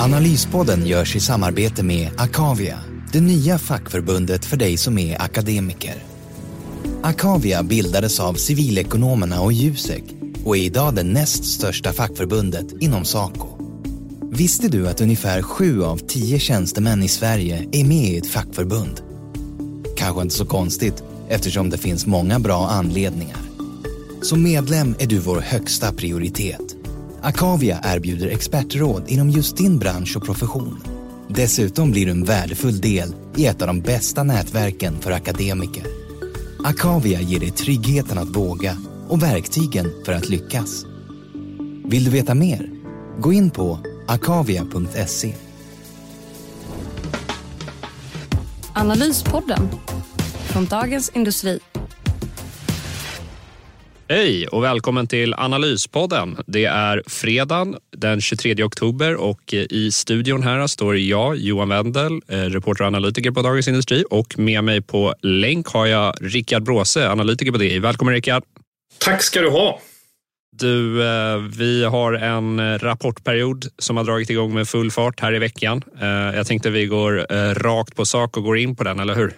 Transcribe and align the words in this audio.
Analyspodden 0.00 0.86
görs 0.86 1.16
i 1.16 1.20
samarbete 1.20 1.82
med 1.82 2.10
Akavia, 2.16 2.78
det 3.12 3.20
nya 3.20 3.58
fackförbundet 3.58 4.44
för 4.44 4.56
dig 4.56 4.76
som 4.76 4.98
är 4.98 5.22
akademiker. 5.22 5.94
Akavia 7.02 7.62
bildades 7.62 8.20
av 8.20 8.34
civilekonomerna 8.34 9.40
och 9.40 9.52
Jusek 9.52 10.04
och 10.44 10.56
är 10.56 10.60
idag 10.60 10.94
det 10.94 11.02
näst 11.02 11.44
största 11.44 11.92
fackförbundet 11.92 12.66
inom 12.80 13.04
Saco. 13.04 13.48
Visste 14.32 14.68
du 14.68 14.88
att 14.88 15.00
ungefär 15.00 15.42
sju 15.42 15.82
av 15.82 15.96
tio 15.96 16.38
tjänstemän 16.38 17.02
i 17.02 17.08
Sverige 17.08 17.68
är 17.72 17.84
med 17.84 18.12
i 18.12 18.16
ett 18.16 18.30
fackförbund? 18.30 19.00
Kanske 19.96 20.22
inte 20.22 20.34
så 20.34 20.46
konstigt 20.46 21.02
eftersom 21.28 21.70
det 21.70 21.78
finns 21.78 22.06
många 22.06 22.38
bra 22.38 22.68
anledningar. 22.68 23.38
Som 24.22 24.42
medlem 24.42 24.94
är 24.98 25.06
du 25.06 25.18
vår 25.18 25.40
högsta 25.40 25.92
prioritet. 25.92 26.69
Akavia 27.22 27.80
erbjuder 27.82 28.28
expertråd 28.28 29.04
inom 29.08 29.30
just 29.30 29.56
din 29.56 29.78
bransch 29.78 30.16
och 30.16 30.24
profession. 30.24 30.80
Dessutom 31.28 31.90
blir 31.90 32.06
du 32.06 32.12
en 32.12 32.24
värdefull 32.24 32.80
del 32.80 33.14
i 33.36 33.46
ett 33.46 33.62
av 33.62 33.66
de 33.66 33.80
bästa 33.80 34.22
nätverken 34.22 35.00
för 35.00 35.10
akademiker. 35.10 35.86
Akavia 36.64 37.20
ger 37.20 37.40
dig 37.40 37.50
tryggheten 37.50 38.18
att 38.18 38.36
våga 38.36 38.76
och 39.08 39.22
verktygen 39.22 39.92
för 40.04 40.12
att 40.12 40.28
lyckas. 40.28 40.84
Vill 41.84 42.04
du 42.04 42.10
veta 42.10 42.34
mer? 42.34 42.70
Gå 43.18 43.32
in 43.32 43.50
på 43.50 43.78
akavia.se. 44.08 45.34
Analyspodden 48.74 49.68
från 50.52 50.66
Dagens 50.66 51.10
Industri. 51.14 51.60
Hej 54.12 54.48
och 54.48 54.62
välkommen 54.62 55.06
till 55.06 55.34
Analyspodden. 55.34 56.36
Det 56.46 56.64
är 56.64 57.02
fredagen 57.06 57.76
den 57.96 58.20
23 58.20 58.64
oktober 58.64 59.14
och 59.14 59.54
i 59.54 59.92
studion 59.92 60.42
här 60.42 60.66
står 60.66 60.98
jag, 60.98 61.36
Johan 61.36 61.68
Wendel, 61.68 62.20
eh, 62.28 62.36
reporter 62.36 62.84
och 62.84 62.86
analytiker 62.86 63.30
på 63.30 63.42
Dagens 63.42 63.68
Industri 63.68 64.04
och 64.10 64.38
med 64.38 64.64
mig 64.64 64.82
på 64.82 65.14
länk 65.22 65.66
har 65.66 65.86
jag 65.86 66.14
Rickard 66.20 66.62
Bråse, 66.62 67.10
analytiker 67.10 67.52
på 67.52 67.58
DI. 67.58 67.78
Välkommen 67.78 68.14
Rickard. 68.14 68.42
Tack 68.98 69.22
ska 69.22 69.40
du 69.40 69.50
ha. 69.50 69.80
Du, 70.56 71.02
eh, 71.02 71.36
vi 71.38 71.84
har 71.84 72.12
en 72.12 72.78
rapportperiod 72.78 73.66
som 73.78 73.96
har 73.96 74.04
dragit 74.04 74.30
igång 74.30 74.54
med 74.54 74.68
full 74.68 74.90
fart 74.90 75.20
här 75.20 75.34
i 75.34 75.38
veckan. 75.38 75.82
Eh, 76.00 76.08
jag 76.08 76.46
tänkte 76.46 76.70
vi 76.70 76.86
går 76.86 77.26
rakt 77.54 77.96
på 77.96 78.06
sak 78.06 78.36
och 78.36 78.42
går 78.42 78.58
in 78.58 78.76
på 78.76 78.84
den, 78.84 79.00
eller 79.00 79.14
hur? 79.14 79.32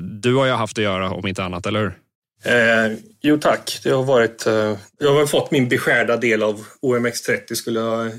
Du 0.00 0.34
har 0.34 0.46
ju 0.46 0.52
haft 0.52 0.78
att 0.78 0.84
göra 0.84 1.10
om 1.10 1.26
inte 1.26 1.44
annat, 1.44 1.66
eller 1.66 1.80
hur? 1.80 1.94
Eh, 2.44 2.98
jo 3.20 3.38
tack, 3.38 3.80
det 3.82 3.90
har 3.90 4.04
varit... 4.04 4.46
Eh, 4.46 4.78
jag 4.98 5.14
har 5.14 5.26
fått 5.26 5.50
min 5.50 5.68
beskärda 5.68 6.16
del 6.16 6.42
av 6.42 6.66
OMX30 6.82 7.54
skulle 7.54 7.80
jag 7.80 8.10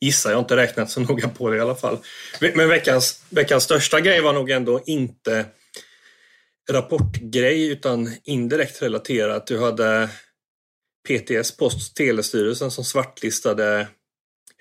gissa. 0.00 0.28
Jag 0.28 0.36
har 0.36 0.42
inte 0.42 0.56
räknat 0.56 0.90
så 0.90 1.00
noga 1.08 1.28
på 1.28 1.50
det 1.50 1.56
i 1.56 1.60
alla 1.60 1.74
fall. 1.74 1.98
Men 2.40 2.68
veckans, 2.68 3.24
veckans 3.30 3.64
största 3.64 4.00
grej 4.00 4.20
var 4.20 4.32
nog 4.32 4.50
ändå 4.50 4.80
inte 4.86 5.46
rapportgrej 6.70 7.68
utan 7.68 8.12
indirekt 8.24 8.82
relaterat. 8.82 9.46
Du 9.46 9.60
hade 9.60 10.08
PTS, 11.08 11.56
Post 11.56 11.90
och 11.90 11.94
telestyrelsen, 11.94 12.70
som 12.70 12.84
svartlistade 12.84 13.88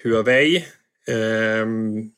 Huawei 0.03 0.55
eh, 1.07 1.65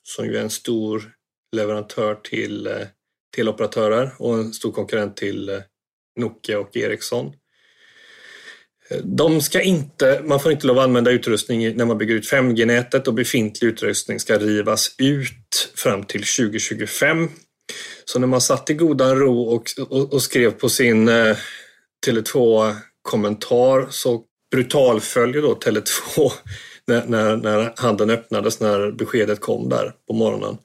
som 0.03 0.25
ju 0.25 0.37
är 0.37 0.41
en 0.41 0.49
stor 0.49 1.11
leverantör 1.55 2.15
till 2.15 2.67
eh, 2.67 2.87
teleoperatörer 3.35 4.11
och 4.19 4.33
en 4.33 4.53
stor 4.53 4.71
konkurrent 4.71 5.17
till 5.17 5.49
eh, 5.49 5.59
Nokia 6.17 6.59
och 6.59 6.77
Ericsson. 6.77 7.33
Eh, 8.89 8.97
de 8.97 9.41
ska 9.41 9.61
inte, 9.61 10.21
man 10.25 10.39
får 10.39 10.51
inte 10.51 10.67
lov 10.67 10.77
att 10.77 10.83
använda 10.83 11.11
utrustning 11.11 11.75
när 11.77 11.85
man 11.85 11.97
bygger 11.97 12.15
ut 12.15 12.31
5G-nätet 12.31 13.07
och 13.07 13.13
befintlig 13.13 13.67
utrustning 13.67 14.19
ska 14.19 14.37
rivas 14.37 14.95
ut 14.97 15.71
fram 15.75 16.03
till 16.03 16.23
2025. 16.23 17.29
Så 18.05 18.19
när 18.19 18.27
man 18.27 18.41
satt 18.41 18.69
i 18.69 18.73
godan 18.73 19.19
ro 19.19 19.41
och, 19.41 19.63
och, 19.89 20.13
och 20.13 20.21
skrev 20.21 20.51
på 20.51 20.69
sin 20.69 21.07
eh, 21.07 21.37
Tele2-kommentar 22.07 23.87
så 23.89 24.23
brutalföljer 24.51 25.41
då 25.41 25.53
Tele2 25.53 26.31
när, 26.87 27.05
när, 27.05 27.37
när 27.37 27.73
handeln 27.77 28.09
öppnades, 28.09 28.59
när 28.59 28.91
beskedet 28.91 29.39
kom 29.39 29.69
där 29.69 29.93
på 30.07 30.13
morgonen. 30.13 30.57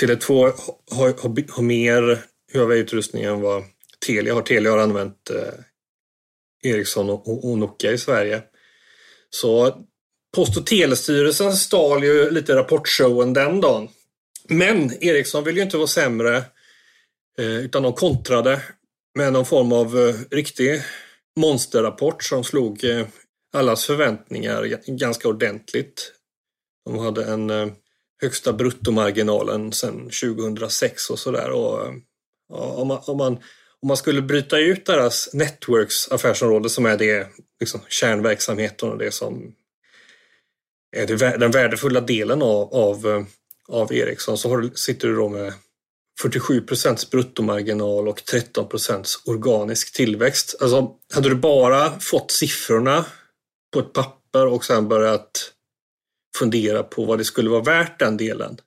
Tele2 0.00 0.40
har, 0.40 0.52
har, 0.96 1.14
har 1.52 1.62
mer 1.62 2.24
Huawei-utrustning 2.52 3.24
än 3.24 3.40
vad 3.40 3.62
Telia 4.06 4.34
har. 4.34 4.42
Telia 4.42 4.70
har 4.70 4.78
använt 4.78 5.30
eh, 5.30 6.70
Ericsson 6.70 7.10
och, 7.10 7.50
och 7.50 7.58
Nokia 7.58 7.92
i 7.92 7.98
Sverige. 7.98 8.42
Så 9.30 9.76
Post 10.36 10.56
och 10.56 10.66
telestyrelsen 10.66 11.52
stal 11.52 12.04
ju 12.04 12.30
lite 12.30 12.56
rapportshowen 12.56 13.32
den 13.32 13.60
dagen. 13.60 13.88
Men 14.48 15.04
Ericsson 15.04 15.44
vill 15.44 15.56
ju 15.56 15.62
inte 15.62 15.76
vara 15.76 15.86
sämre 15.86 16.36
eh, 17.38 17.58
utan 17.58 17.82
de 17.82 17.92
kontrade 17.92 18.62
med 19.14 19.32
någon 19.32 19.46
form 19.46 19.72
av 19.72 19.98
eh, 19.98 20.14
riktig 20.30 20.82
monsterrapport 21.36 22.22
som 22.22 22.44
slog 22.44 22.84
eh, 22.84 23.06
allas 23.52 23.84
förväntningar 23.84 24.78
ganska 24.86 25.28
ordentligt. 25.28 26.12
De 26.84 26.98
hade 26.98 27.24
en 27.24 27.50
eh, 27.50 27.68
högsta 28.22 28.52
bruttomarginalen 28.52 29.72
sedan 29.72 30.10
2006 30.10 31.10
och 31.10 31.18
sådär. 31.18 31.50
Och, 31.50 31.86
eh, 31.86 31.92
om, 32.52 32.88
man, 32.88 33.00
om 33.06 33.16
man 33.16 33.38
om 33.82 33.88
man 33.88 33.96
skulle 33.96 34.22
bryta 34.22 34.58
ut 34.58 34.86
deras 34.86 35.34
networks 35.34 36.12
affärsområde 36.12 36.70
som 36.70 36.86
är 36.86 36.96
det 36.96 37.28
liksom, 37.60 37.80
kärnverksamheten 37.88 38.90
och 38.90 38.98
det 38.98 39.10
som 39.10 39.54
är 40.96 41.06
det, 41.06 41.16
den 41.16 41.50
värdefulla 41.50 42.00
delen 42.00 42.42
av, 42.42 42.74
av, 42.74 43.06
eh, 43.06 43.22
av 43.68 43.92
Ericsson 43.92 44.38
så 44.38 44.48
har, 44.48 44.70
sitter 44.74 45.08
du 45.08 45.14
då 45.14 45.28
med 45.28 45.52
47 46.20 46.60
procents 46.60 47.10
bruttomarginal 47.10 48.08
och 48.08 48.24
13 48.24 48.68
procents 48.68 49.22
organisk 49.26 49.96
tillväxt. 49.96 50.56
Alltså, 50.60 50.96
hade 51.14 51.28
du 51.28 51.34
bara 51.34 52.00
fått 52.00 52.30
siffrorna 52.30 53.04
på 53.72 53.80
ett 53.80 53.92
papper 53.92 54.46
och 54.46 54.64
sen 54.64 54.88
börjat 54.88 55.52
fundera 56.38 56.82
på 56.82 57.04
vad 57.04 57.18
det 57.18 57.24
skulle 57.24 57.50
vara 57.50 57.62
värt 57.62 57.98
den 57.98 58.16
delen 58.16 58.58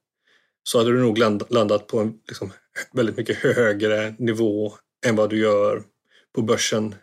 så 0.64 0.78
hade 0.78 0.92
du 0.92 1.00
nog 1.00 1.18
landat 1.50 1.88
på 1.88 2.00
en 2.00 2.14
liksom, 2.28 2.54
väldigt 2.94 3.18
mycket 3.18 3.38
högre 3.38 4.16
nivå 4.20 4.74
än 5.04 5.16
vad 5.16 5.30
du 5.30 5.40
gör 5.40 5.84
på 6.36 6.42
börsen 6.42 6.96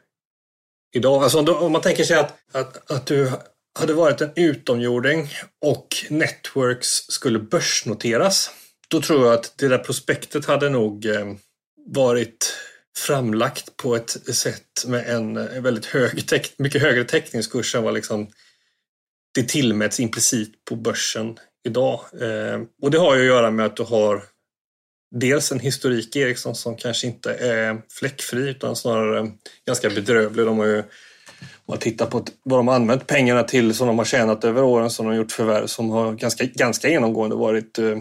idag. 0.93 1.22
Alltså 1.22 1.38
om 1.38 1.72
man 1.72 1.81
tänker 1.81 2.05
sig 2.05 2.16
att, 2.16 2.38
att, 2.53 2.91
att 2.91 3.06
du 3.06 3.33
hade 3.78 3.93
varit 3.93 4.21
en 4.21 4.33
utomjording 4.37 5.28
och 5.61 5.88
Networks 6.09 6.88
skulle 6.88 7.38
börsnoteras. 7.38 8.50
Då 8.88 9.00
tror 9.00 9.25
jag 9.25 9.34
att 9.34 9.55
det 9.59 9.69
där 9.69 9.78
prospektet 9.78 10.44
hade 10.44 10.69
nog 10.69 11.06
eh, 11.06 11.34
varit 11.87 12.55
framlagt 12.99 13.77
på 13.77 13.97
ett 13.97 14.11
sätt 14.34 14.84
med 14.87 15.09
en 15.09 15.62
väldigt 15.62 15.87
hög, 15.87 16.25
mycket 16.59 16.82
högre 16.82 17.05
täckningskurs 17.05 17.75
än 17.75 17.82
vad 17.82 17.94
liksom 17.94 18.28
det 19.34 19.49
tillmäts 19.49 20.00
implicit 20.00 20.64
på 20.64 20.76
börsen 20.76 21.38
idag. 21.64 22.00
Eh, 22.20 22.61
och 22.82 22.91
det 22.91 22.99
har 22.99 23.14
ju 23.14 23.20
att 23.20 23.26
göra 23.26 23.50
med 23.50 23.67
att 23.67 23.76
du 23.76 23.82
har 23.82 24.25
dels 25.10 25.52
en 25.52 25.60
historik 25.60 26.16
i 26.16 26.20
Ericsson 26.20 26.54
som 26.54 26.76
kanske 26.76 27.06
inte 27.06 27.34
är 27.34 27.82
fläckfri 27.88 28.50
utan 28.50 28.76
snarare 28.76 29.30
ganska 29.66 29.90
bedrövlig. 29.90 30.46
De 30.46 30.58
har 30.58 30.66
ju, 30.66 30.78
om 30.78 30.84
man 31.66 31.78
tittar 31.78 32.06
på 32.06 32.24
vad 32.42 32.58
de 32.58 32.68
har 32.68 32.74
använt 32.74 33.06
pengarna 33.06 33.42
till 33.42 33.74
som 33.74 33.86
de 33.86 33.98
har 33.98 34.04
tjänat 34.04 34.44
över 34.44 34.62
åren 34.62 34.90
som 34.90 35.06
de 35.06 35.10
har 35.10 35.16
gjort 35.16 35.32
förvärv 35.32 35.66
som 35.66 35.90
har 35.90 36.12
ganska, 36.12 36.44
ganska 36.44 36.88
genomgående 36.88 37.36
varit 37.36 37.78
eh, 37.78 37.98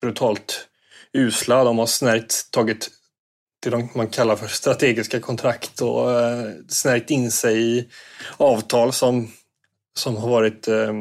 brutalt 0.00 0.68
usla. 1.12 1.64
De 1.64 1.78
har 1.78 1.86
snärjt 1.86 2.48
tagit 2.50 2.90
det 3.62 3.88
man 3.94 4.08
kallar 4.08 4.36
för 4.36 4.46
strategiska 4.46 5.20
kontrakt 5.20 5.80
och 5.80 6.20
eh, 6.20 6.50
snärjt 6.68 7.10
in 7.10 7.30
sig 7.30 7.78
i 7.78 7.88
avtal 8.36 8.92
som, 8.92 9.30
som 9.94 10.16
har 10.16 10.28
varit 10.28 10.68
eh, 10.68 10.92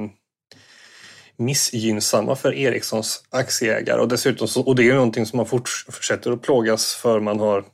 missgynnsamma 1.42 2.36
för 2.36 2.54
Ericssons 2.54 3.24
aktieägare 3.30 4.02
och 4.02 4.08
dessutom 4.08 4.48
så, 4.48 4.62
och 4.62 4.76
det 4.76 4.90
är 4.90 4.94
någonting 4.94 5.26
som 5.26 5.38
man 5.38 5.46
fortsätter 5.46 6.32
att 6.32 6.42
plågas 6.42 6.96
för. 6.96 7.20
Man 7.20 7.40
har 7.40 7.66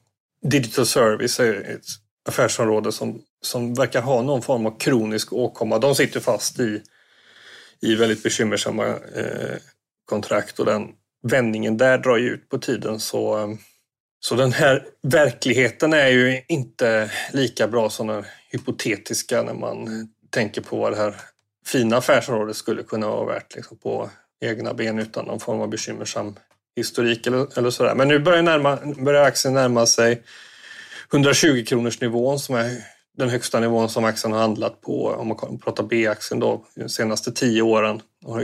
digital 0.41 0.85
service, 0.85 1.39
eh, 1.39 1.55
ett 1.55 1.85
affärsområde 2.29 2.91
som, 2.91 3.21
som 3.41 3.73
verkar 3.73 4.01
ha 4.01 4.21
någon 4.21 4.41
form 4.41 4.65
av 4.65 4.77
kronisk 4.79 5.33
åkomma. 5.33 5.79
De 5.79 5.95
sitter 5.95 6.19
fast 6.19 6.59
i, 6.59 6.81
i 7.81 7.95
väldigt 7.95 8.23
bekymmersamma 8.23 8.87
eh, 8.87 9.57
kontrakt 10.05 10.59
och 10.59 10.65
den 10.65 10.87
vändningen 11.23 11.77
där 11.77 11.97
drar 11.97 12.17
ju 12.17 12.29
ut 12.29 12.49
på 12.49 12.57
tiden 12.57 12.99
så 12.99 13.39
eh, 13.39 13.47
så 14.19 14.35
den 14.35 14.51
här 14.51 14.85
verkligheten 15.01 15.93
är 15.93 16.07
ju 16.07 16.41
inte 16.47 17.11
lika 17.33 17.67
bra 17.67 17.89
som 17.89 18.07
den 18.07 18.25
hypotetiska 18.49 19.43
när 19.43 19.53
man 19.53 20.09
tänker 20.29 20.61
på 20.61 20.77
vad 20.77 20.91
det 20.91 20.97
här 20.97 21.15
fina 21.67 21.97
affärsområdet 21.97 22.55
skulle 22.55 22.83
kunna 22.83 23.07
vara 23.07 23.25
värt 23.25 23.55
liksom 23.55 23.77
på 23.77 24.09
egna 24.41 24.73
ben 24.73 24.99
utan 24.99 25.25
någon 25.25 25.39
form 25.39 25.61
av 25.61 25.69
bekymmersam 25.69 26.35
historik 26.75 27.27
eller, 27.27 27.57
eller 27.57 27.69
sådär. 27.69 27.95
Men 27.95 28.07
nu 28.07 28.19
börjar, 28.19 28.41
närma, 28.41 28.77
börjar 28.97 29.23
aktien 29.23 29.53
närma 29.53 29.85
sig 29.85 30.23
120 31.13 31.65
kronors 31.67 32.01
nivån 32.01 32.39
som 32.39 32.55
är 32.55 32.71
den 33.17 33.29
högsta 33.29 33.59
nivån 33.59 33.89
som 33.89 34.05
aktien 34.05 34.33
har 34.33 34.39
handlat 34.39 34.81
på 34.81 35.07
om 35.07 35.27
man 35.27 35.59
pratar 35.59 35.83
B-aktien 35.83 36.39
då 36.39 36.65
de 36.75 36.89
senaste 36.89 37.31
tio 37.31 37.61
åren. 37.61 38.01
Och 38.25 38.33
har 38.33 38.41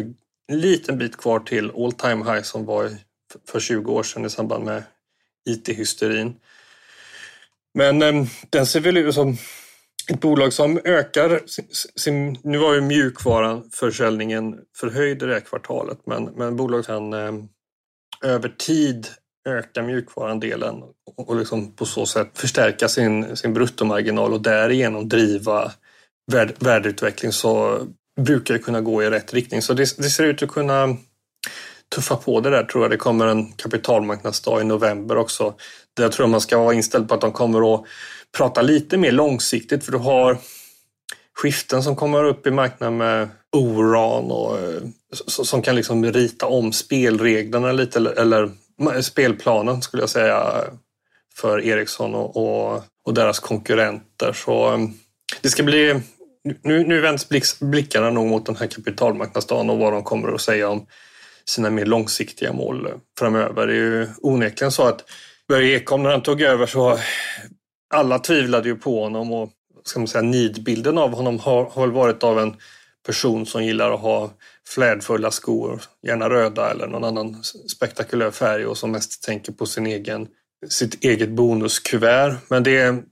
en 0.48 0.60
liten 0.60 0.98
bit 0.98 1.18
kvar 1.18 1.40
till 1.40 1.72
all 1.78 1.92
time 1.92 2.34
high 2.34 2.44
som 2.44 2.66
var 2.66 2.90
för 3.50 3.60
20 3.60 3.92
år 3.92 4.04
sedan 4.04 4.26
i 4.26 4.30
samband 4.30 4.66
med 4.66 4.84
IT-hysterin. 5.50 6.36
Men 7.74 8.02
ehm, 8.02 8.26
den 8.50 8.66
ser 8.66 8.80
väl 8.80 8.98
ut 8.98 9.16
som 9.16 9.38
ett 10.10 10.20
bolag 10.20 10.54
som 10.54 10.80
ökar 10.84 11.42
sin, 12.00 12.38
nu 12.44 12.58
var 12.58 12.74
ju 12.74 12.82
mjukvaranförsäljningen 12.82 14.60
förhöjd 14.78 15.24
i 15.24 15.26
det 15.26 15.34
här 15.34 15.40
kvartalet, 15.40 15.98
men, 16.06 16.24
men 16.24 16.56
bolag 16.56 16.86
kan 16.86 17.14
eh, 17.14 17.34
över 18.24 18.50
tid 18.50 19.08
öka 19.50 19.82
mjukvarandelen 19.82 20.84
och, 20.84 21.30
och 21.30 21.36
liksom 21.36 21.76
på 21.76 21.86
så 21.86 22.06
sätt 22.06 22.30
förstärka 22.34 22.88
sin, 22.88 23.38
sin 23.38 23.54
bruttomarginal 23.54 24.34
och 24.34 24.42
därigenom 24.42 25.10
driva 25.10 25.72
värd, 26.32 26.54
värdeutveckling 26.60 27.32
så 27.32 27.82
brukar 28.22 28.54
det 28.54 28.60
kunna 28.60 28.82
gå 28.82 29.04
i 29.04 29.10
rätt 29.10 29.34
riktning. 29.34 29.62
Så 29.62 29.74
det, 29.74 29.98
det 29.98 30.10
ser 30.10 30.24
ut 30.24 30.44
att 30.44 30.50
kunna 30.50 30.98
tuffa 31.96 32.16
på 32.16 32.40
det 32.40 32.50
där 32.50 32.64
tror 32.64 32.84
jag. 32.84 32.92
Det 32.92 32.98
kommer 32.98 33.28
en 33.28 33.52
kapitalmarknadsdag 33.52 34.62
i 34.62 34.64
november 34.64 35.18
också. 35.18 35.54
Jag 35.96 36.12
tror 36.12 36.28
man 36.28 36.42
ska 36.42 36.58
vara 36.58 36.74
inställd 36.74 37.08
på 37.08 37.14
att 37.16 37.22
de 37.22 37.32
kommer 37.32 37.76
att 37.76 37.86
prata 38.38 38.62
lite 38.62 38.98
mer 38.98 39.12
långsiktigt 39.12 39.86
för 39.86 39.92
du 39.92 39.98
har 39.98 40.38
skiften 41.36 41.84
som 41.84 41.96
kommer 41.96 42.24
upp 42.24 42.48
i 42.48 42.52
marknaden 42.52 42.98
med 42.98 43.30
oran 43.52 44.32
och 44.32 44.58
eh, 44.58 44.82
som 45.28 45.62
kan 45.62 45.76
liksom 45.76 46.06
rita 46.06 46.46
om 46.46 46.74
spelreglerna 46.74 47.72
lite 47.72 48.00
eller, 48.18 48.52
spelplanen 49.02 49.82
skulle 49.82 50.04
jag 50.04 50.10
säga 50.10 50.64
för 51.36 51.66
Ericsson 51.66 52.16
och, 52.16 52.38
och, 52.38 52.84
och 53.06 53.14
deras 53.14 53.40
konkurrenter. 53.40 54.34
Så 54.34 54.74
eh, 54.74 54.80
det 55.42 55.50
ska 55.50 55.64
bli 55.64 56.02
nu, 56.64 56.88
nu 56.88 57.02
vänds 57.02 57.28
blickarna 57.60 58.10
nog 58.10 58.28
mot 58.28 58.46
den 58.46 58.56
här 58.56 58.68
kapitalmarknadsdagen 58.68 59.70
och 59.70 59.78
vad 59.78 59.94
de 59.94 60.04
kommer 60.04 60.32
att 60.32 60.42
säga 60.42 60.70
om 60.70 60.86
sina 61.46 61.70
mer 61.70 61.86
långsiktiga 61.86 62.54
mål 62.54 62.90
framöver. 63.20 63.68
Det 63.68 63.74
är 63.74 63.78
ju 63.78 64.08
onekligen 64.22 64.72
så 64.72 64.84
att 64.84 65.04
Börje 65.48 65.76
Ekholm 65.76 66.04
när 66.04 66.12
han 66.12 66.24
tog 66.24 66.42
över 66.42 66.66
så 66.66 67.00
alla 67.94 68.20
tvivlade 68.20 68.70
ju 68.70 68.76
på 68.76 69.04
honom 69.04 69.32
och 69.32 69.50
ska 69.84 70.00
man 70.00 70.08
säga, 70.08 70.22
nidbilden 70.22 70.98
av 70.98 71.16
honom 71.16 71.40
har, 71.40 71.66
har 71.66 71.82
väl 71.82 71.92
varit 71.96 72.24
av 72.24 72.40
en 72.40 72.56
person 73.06 73.46
som 73.46 73.64
gillar 73.64 73.92
att 73.92 74.00
ha 74.00 74.32
flärdfulla 74.68 75.32
skor, 75.32 75.82
gärna 76.08 76.30
röda 76.30 76.72
eller 76.72 76.88
någon 76.88 77.04
annan 77.04 77.44
spektakulär 77.76 78.32
färg 78.32 78.66
och 78.66 78.78
som 78.78 78.92
mest 78.92 79.24
tänker 79.24 79.52
på 79.52 79.66
sin 79.66 79.88
egen, 79.88 80.28
sitt 80.70 81.04
eget 81.04 81.30
bonuskuvert. 81.30 82.36
Men 82.48 82.64
det, 82.64 83.04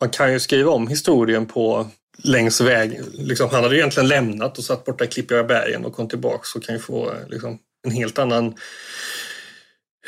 man 0.00 0.10
kan 0.10 0.32
ju 0.32 0.40
skriva 0.40 0.70
om 0.70 0.88
historien 0.88 1.46
på 1.46 1.86
längs 2.18 2.60
väg. 2.60 3.00
Liksom, 3.12 3.48
han 3.50 3.62
hade 3.62 3.76
egentligen 3.76 4.08
lämnat 4.08 4.58
och 4.58 4.64
satt 4.64 4.84
borta 4.84 5.04
i 5.04 5.08
Klippiga 5.08 5.44
bergen 5.44 5.84
och 5.84 5.92
kom 5.92 6.08
tillbaka 6.08 6.42
och 6.56 6.62
kan 6.62 6.74
ju 6.74 6.80
få 6.80 7.12
liksom, 7.28 7.58
en 7.84 7.90
helt 7.90 8.18
annan 8.18 8.54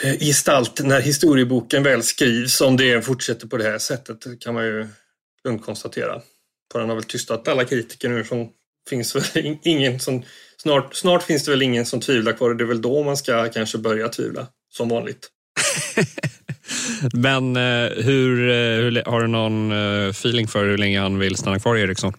gestalt 0.03 0.81
när 0.85 1.01
historieboken 1.01 1.83
väl 1.83 2.03
skrivs. 2.03 2.61
Om 2.61 2.77
det 2.77 3.03
fortsätter 3.03 3.47
på 3.47 3.57
det 3.57 3.65
här 3.65 3.79
sättet 3.79 4.41
kan 4.41 4.55
man 4.55 4.65
ju 4.65 4.89
lugnt 5.45 5.65
konstatera. 5.65 6.21
För 6.73 6.81
han 6.81 6.89
har 6.89 6.97
väl 6.97 7.05
tystat 7.05 7.49
alla 7.49 7.65
kritiker 7.65 8.09
nu 8.09 8.25
som 8.25 8.49
finns 8.91 9.17
väl 9.17 9.25
ingen 9.63 10.01
som 10.01 10.23
snart, 10.57 10.95
snart 10.95 11.23
finns 11.23 11.45
det 11.45 11.51
väl 11.51 11.63
ingen 11.63 11.87
som 11.87 12.01
tvivlar 12.01 12.33
kvar 12.33 12.51
och 12.51 12.57
det 12.57 12.65
är 12.65 12.69
väl 12.69 12.83
då 12.83 13.03
man 13.03 13.17
ska 13.17 13.49
kanske 13.49 13.79
börja 13.79 14.09
tvivla 14.09 14.47
som 14.73 14.89
vanligt. 14.89 15.29
Men 17.13 17.57
eh, 17.57 17.91
hur, 18.05 18.51
eh, 18.51 18.55
hur, 18.55 19.03
har 19.05 19.21
du 19.21 19.27
någon 19.27 19.73
feeling 20.11 20.49
för 20.49 20.65
hur 20.65 20.79
länge 20.79 21.01
han 21.01 21.19
vill 21.19 21.37
stanna 21.37 21.59
kvar 21.59 21.77
i 21.77 21.83
Ericsson? 21.83 22.13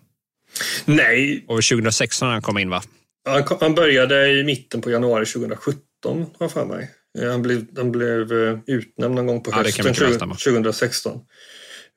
Nej. 0.86 1.46
Och 1.48 1.64
2016 1.64 2.28
när 2.28 2.34
han 2.34 2.42
kom 2.42 2.58
in 2.58 2.70
va? 2.70 2.82
Han, 3.30 3.44
han 3.60 3.76
började 3.76 4.32
i 4.32 4.44
mitten 4.44 4.82
på 4.82 4.92
januari 4.92 5.26
2017 5.26 5.82
har 6.04 6.26
jag 6.40 6.52
för 6.52 6.66
mig. 6.66 6.92
Eh, 7.18 7.32
han 7.32 7.42
blev, 7.42 7.66
han 7.78 7.92
blev 7.92 8.32
eh, 8.32 8.60
utnämnd 8.68 9.16
någon 9.16 9.28
gång 9.28 9.44
på 9.44 9.52
hösten 9.52 9.94
ja, 10.20 10.28
2016. 10.28 11.20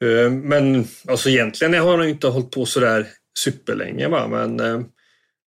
Eh, 0.05 0.31
men 0.31 0.87
alltså 1.09 1.29
egentligen 1.29 1.75
har 1.75 1.99
han 1.99 2.09
inte 2.09 2.26
hållit 2.26 2.50
på 2.50 2.67
sådär 2.67 3.06
superlänge. 3.38 4.09
Va? 4.09 4.29
Men 4.29 4.85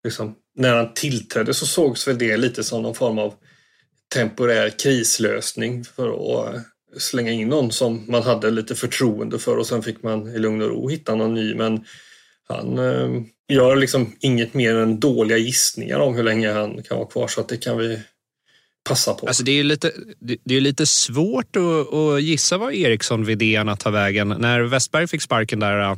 liksom, 0.04 0.36
när 0.56 0.75
han 0.75 0.94
tillträdde 0.94 1.54
så 1.54 1.66
sågs 1.66 2.08
väl 2.08 2.18
det 2.18 2.38
lite 2.38 2.63
som 2.63 2.81
någon 2.81 2.96
form 2.96 3.19
av 3.19 3.34
temporär 4.13 4.69
krislösning 4.69 5.84
för 5.84 6.10
att 6.10 6.66
slänga 6.98 7.31
in 7.31 7.48
någon 7.48 7.72
som 7.72 8.06
man 8.07 8.24
hade 8.24 8.52
lite 8.52 8.75
förtroende 8.75 9.40
för 9.40 9.57
och 9.57 9.68
sen 9.68 9.84
fick 9.84 10.04
man 10.04 10.36
i 10.36 10.40
lugn 10.40 10.62
och 10.62 10.69
ro 10.69 10.90
hitta 10.90 11.16
någon 11.16 11.34
ny. 11.34 11.56
Men 11.56 11.86
han 12.48 12.78
eh, 12.78 13.22
gör 13.48 13.75
liksom 13.75 14.16
inget 14.19 14.54
mer 14.54 14.75
än 14.75 15.00
dåliga 15.00 15.38
gissningar 15.38 16.00
om 16.00 16.16
hur 16.16 16.24
länge 16.24 16.52
han 16.52 16.84
kan 16.84 16.98
vara 16.98 17.07
kvar 17.07 17.28
så 17.28 17.42
att 17.42 17.48
det 17.48 17.57
kan 17.57 17.78
vi 17.78 18.00
passa 18.89 19.13
på. 19.13 19.28
Alltså 19.28 19.44
det 19.44 19.60
är 19.60 19.63
lite, 19.63 19.92
det 20.45 20.56
är 20.56 20.62
lite 20.62 20.86
svårt 20.86 21.56
att, 21.56 21.94
att 21.94 22.22
gissa 22.22 22.57
vad 22.57 22.74
Ericsson-idéerna 22.74 23.75
tar 23.75 23.92
vägen. 23.92 24.36
När 24.39 24.62
Westberg 24.62 25.07
fick 25.07 25.22
sparken 25.22 25.60
där 25.60 25.81
eh, 25.81 25.95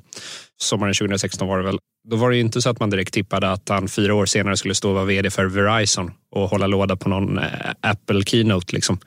sommaren 0.62 0.94
2016 0.94 1.48
var 1.48 1.58
det 1.58 1.64
väl, 1.64 1.80
då 2.10 2.16
var 2.16 2.32
det 2.32 2.38
inte 2.38 2.62
så 2.62 2.70
att 2.70 2.80
man 2.80 2.90
direkt 2.90 3.14
tippade 3.14 3.52
att 3.52 3.70
han 3.70 3.88
fyra 3.88 4.16
år 4.16 4.26
senare 4.26 4.58
skulle 4.58 4.76
stå 4.76 4.90
och 4.90 4.96
vara 4.96 5.06
vd 5.06 5.30
för 5.30 5.46
Verizon 5.46 6.12
och 6.36 6.50
hålla 6.50 6.68
låda 6.68 6.96
på 6.96 7.10
någon 7.10 7.38
eh, 7.38 7.44
Apple 7.82 8.24
Keynote. 8.26 8.76
Liksom. 8.76 9.00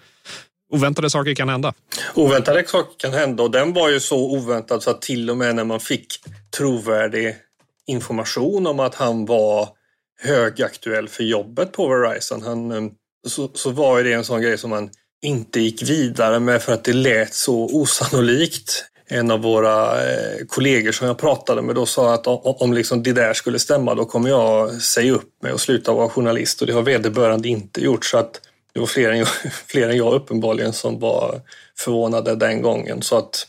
Oväntade 0.73 1.11
saker 1.11 1.35
kan 1.35 1.49
hända. 1.49 1.75
Oväntade 2.15 2.67
saker 2.67 2.99
kan 2.99 3.13
hända 3.13 3.43
och 3.43 3.51
den 3.51 3.73
var 3.73 3.89
ju 3.89 4.01
så 4.01 4.31
oväntad 4.31 4.83
så 4.83 4.91
att 4.91 5.03
till 5.03 5.31
och 5.31 5.37
med 5.37 5.57
när 5.57 5.65
man 5.65 5.81
fick 5.81 6.07
trovärdig 6.57 7.37
information 7.87 8.67
om 8.67 8.81
att 8.81 8.95
han 8.95 9.27
var 9.27 9.69
högaktuell 10.23 11.09
för 11.09 11.25
jobbet 11.25 11.73
på 11.73 11.89
Verizon. 11.89 12.43
Han, 12.43 12.73
eh, 12.73 12.91
så, 13.27 13.51
så 13.55 13.71
var 13.71 14.03
det 14.03 14.13
en 14.13 14.25
sån 14.25 14.43
grej 14.43 14.59
som 14.59 14.71
man 14.71 14.91
inte 15.23 15.61
gick 15.61 15.83
vidare 15.83 16.41
med 16.41 16.63
för 16.63 16.73
att 16.73 16.85
det 16.85 16.93
lät 16.93 17.35
så 17.35 17.69
osannolikt. 17.73 18.85
En 19.09 19.31
av 19.31 19.43
våra 19.43 20.05
eh, 20.05 20.47
kollegor 20.49 20.93
som 20.93 21.07
jag 21.07 21.19
pratade 21.19 21.63
med 21.63 21.75
då 21.75 21.87
sa 21.87 22.15
att 22.15 22.27
om, 22.27 22.41
om 22.43 22.73
liksom 22.73 23.03
det 23.03 23.13
där 23.13 23.35
skulle 23.35 23.59
stämma 23.59 23.95
då 23.95 24.05
kommer 24.05 24.31
jag 24.31 24.83
säga 24.83 25.13
upp 25.13 25.43
mig 25.43 25.53
och 25.53 25.61
sluta 25.61 25.93
vara 25.93 26.09
journalist 26.09 26.61
och 26.61 26.67
det 26.67 26.73
har 26.73 26.83
vederbörande 26.83 27.49
inte 27.49 27.81
gjort. 27.81 28.05
Så 28.05 28.19
att 28.19 28.41
det 28.73 28.81
var 28.81 28.87
fler 28.87 29.11
än, 29.11 29.19
jag, 29.19 29.29
fler 29.67 29.89
än 29.89 29.97
jag 29.97 30.15
uppenbarligen 30.15 30.73
som 30.73 30.99
var 31.01 31.41
förvånade 31.79 32.37
den 32.37 32.63
gången. 32.63 33.03
Så 33.03 33.19
att 33.19 33.47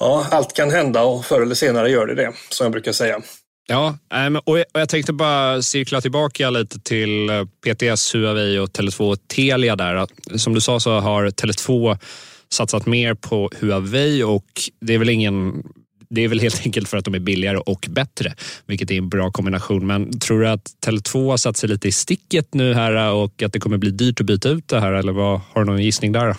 ja, 0.00 0.26
allt 0.30 0.52
kan 0.52 0.70
hända 0.70 1.02
och 1.02 1.24
förr 1.24 1.40
eller 1.40 1.54
senare 1.54 1.90
gör 1.90 2.06
det 2.06 2.14
det, 2.14 2.32
som 2.50 2.64
jag 2.64 2.72
brukar 2.72 2.92
säga. 2.92 3.22
Ja, 3.66 3.96
och 4.44 4.58
jag 4.72 4.88
tänkte 4.88 5.12
bara 5.12 5.62
cirkla 5.62 6.00
tillbaka 6.00 6.50
lite 6.50 6.80
till 6.80 7.30
eh, 7.30 7.44
PTS, 7.44 8.14
Huawei 8.14 8.58
och 8.58 8.68
Tele2 8.68 9.12
och 9.12 9.28
Telia 9.28 9.76
där. 9.76 10.06
Som 10.38 10.54
du 10.54 10.60
sa 10.60 10.80
så 10.80 11.00
har 11.00 11.26
Tele2 11.26 11.98
satsat 12.52 12.86
mer 12.86 13.14
på 13.14 13.50
Huawei 13.60 14.22
och 14.22 14.46
det 14.80 14.94
är 14.94 14.98
väl 14.98 15.08
ingen 15.08 15.62
det 16.10 16.24
är 16.24 16.28
väl 16.28 16.40
helt 16.40 16.60
enkelt 16.64 16.88
för 16.88 16.96
att 16.96 17.04
de 17.04 17.14
är 17.14 17.18
billigare 17.18 17.56
och 17.56 17.86
bättre, 17.90 18.34
vilket 18.66 18.90
är 18.90 18.94
en 18.94 19.08
bra 19.08 19.30
kombination. 19.30 19.86
Men 19.86 20.18
tror 20.18 20.40
du 20.40 20.48
att 20.48 20.70
Tele2 20.86 21.30
har 21.30 21.36
satt 21.36 21.56
sig 21.56 21.68
lite 21.68 21.88
i 21.88 21.92
sticket 21.92 22.54
nu 22.54 22.74
här 22.74 23.12
och 23.12 23.42
att 23.42 23.52
det 23.52 23.60
kommer 23.60 23.76
bli 23.76 23.90
dyrt 23.90 24.20
att 24.20 24.26
byta 24.26 24.48
ut 24.48 24.68
det 24.68 24.80
här 24.80 24.92
eller 24.92 25.12
vad, 25.12 25.40
har 25.52 25.64
du 25.64 25.70
någon 25.70 25.82
gissning 25.82 26.12
där? 26.12 26.36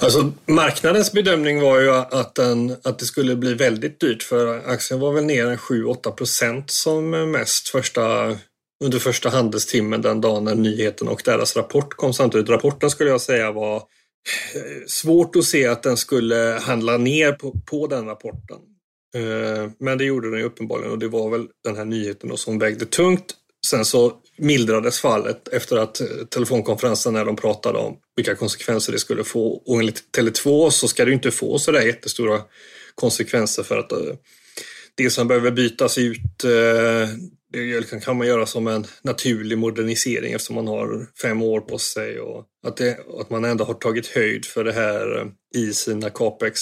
Alltså, 0.00 0.32
marknadens 0.46 1.12
bedömning 1.12 1.60
var 1.60 1.80
ju 1.80 1.90
att, 1.90 2.34
den, 2.34 2.76
att 2.84 2.98
det 2.98 3.04
skulle 3.04 3.36
bli 3.36 3.54
väldigt 3.54 4.00
dyrt 4.00 4.22
för 4.22 4.68
aktien 4.68 5.00
var 5.00 5.12
väl 5.12 5.24
ner 5.24 5.56
7-8 5.56 6.10
procent 6.10 6.70
som 6.70 7.10
mest 7.30 7.68
första, 7.68 8.36
under 8.84 8.98
första 8.98 9.28
handelstimmen 9.28 10.02
den 10.02 10.20
dagen 10.20 10.44
när 10.44 10.54
nyheten 10.54 11.08
och 11.08 11.22
deras 11.24 11.56
rapport 11.56 11.94
kom 11.94 12.14
samtidigt. 12.14 12.48
Rapporten 12.48 12.90
skulle 12.90 13.10
jag 13.10 13.20
säga 13.20 13.52
var 13.52 13.76
eh, 13.76 13.82
svårt 14.86 15.36
att 15.36 15.44
se 15.44 15.66
att 15.66 15.82
den 15.82 15.96
skulle 15.96 16.58
handla 16.62 16.96
ner 16.96 17.32
på, 17.32 17.60
på 17.66 17.86
den 17.86 18.06
rapporten. 18.06 18.58
Eh, 19.16 19.70
men 19.80 19.98
det 19.98 20.04
gjorde 20.04 20.30
den 20.30 20.38
ju 20.38 20.44
uppenbarligen 20.44 20.92
och 20.92 20.98
det 20.98 21.08
var 21.08 21.30
väl 21.30 21.46
den 21.64 21.76
här 21.76 21.84
nyheten 21.84 22.36
som 22.36 22.58
vägde 22.58 22.86
tungt. 22.86 23.34
Sen 23.66 23.84
så 23.84 24.12
mildrades 24.36 25.00
fallet 25.00 25.48
efter 25.48 25.76
att 25.76 26.00
eh, 26.00 26.06
telefonkonferensen 26.30 27.12
när 27.12 27.24
de 27.24 27.36
pratade 27.36 27.78
om 27.78 27.96
vilka 28.16 28.34
konsekvenser 28.34 28.92
det 28.92 28.98
skulle 28.98 29.24
få. 29.24 29.62
Och 29.66 29.80
enligt 29.80 30.02
Tele2 30.16 30.70
så 30.70 30.88
ska 30.88 31.04
det 31.04 31.12
inte 31.12 31.30
få 31.30 31.58
så 31.58 31.72
där 31.72 31.82
jättestora 31.82 32.40
konsekvenser 32.94 33.62
för 33.62 33.78
att 33.78 33.92
eh, 33.92 33.98
det 34.94 35.10
som 35.10 35.28
behöver 35.28 35.50
bytas 35.50 35.98
ut 35.98 36.44
eh, 36.44 37.08
det 37.52 38.04
kan 38.04 38.16
man 38.16 38.26
göra 38.26 38.46
som 38.46 38.66
en 38.66 38.86
naturlig 39.02 39.58
modernisering 39.58 40.32
eftersom 40.32 40.56
man 40.56 40.66
har 40.66 41.06
fem 41.22 41.42
år 41.42 41.60
på 41.60 41.78
sig 41.78 42.20
och 42.20 42.44
att, 42.66 42.76
det, 42.76 42.98
att 43.20 43.30
man 43.30 43.44
ändå 43.44 43.64
har 43.64 43.74
tagit 43.74 44.06
höjd 44.06 44.44
för 44.44 44.64
det 44.64 44.72
här 44.72 45.32
i 45.54 45.72
sina 45.72 46.10
capex, 46.10 46.60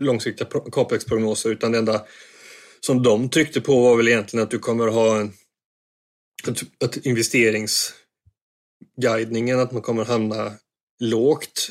långsiktiga 0.00 0.48
capex-prognoser 0.72 1.50
utan 1.50 1.72
det 1.72 1.78
enda 1.78 2.02
som 2.80 3.02
de 3.02 3.28
tryckte 3.28 3.60
på 3.60 3.80
var 3.80 3.96
väl 3.96 4.08
egentligen 4.08 4.44
att 4.44 4.50
du 4.50 4.58
kommer 4.58 4.88
ha 4.88 5.20
en 5.20 5.32
att, 6.48 6.62
att 6.84 6.96
investeringsguidningen, 6.96 9.60
att 9.60 9.72
man 9.72 9.82
kommer 9.82 10.04
hamna 10.04 10.52
lågt 11.00 11.70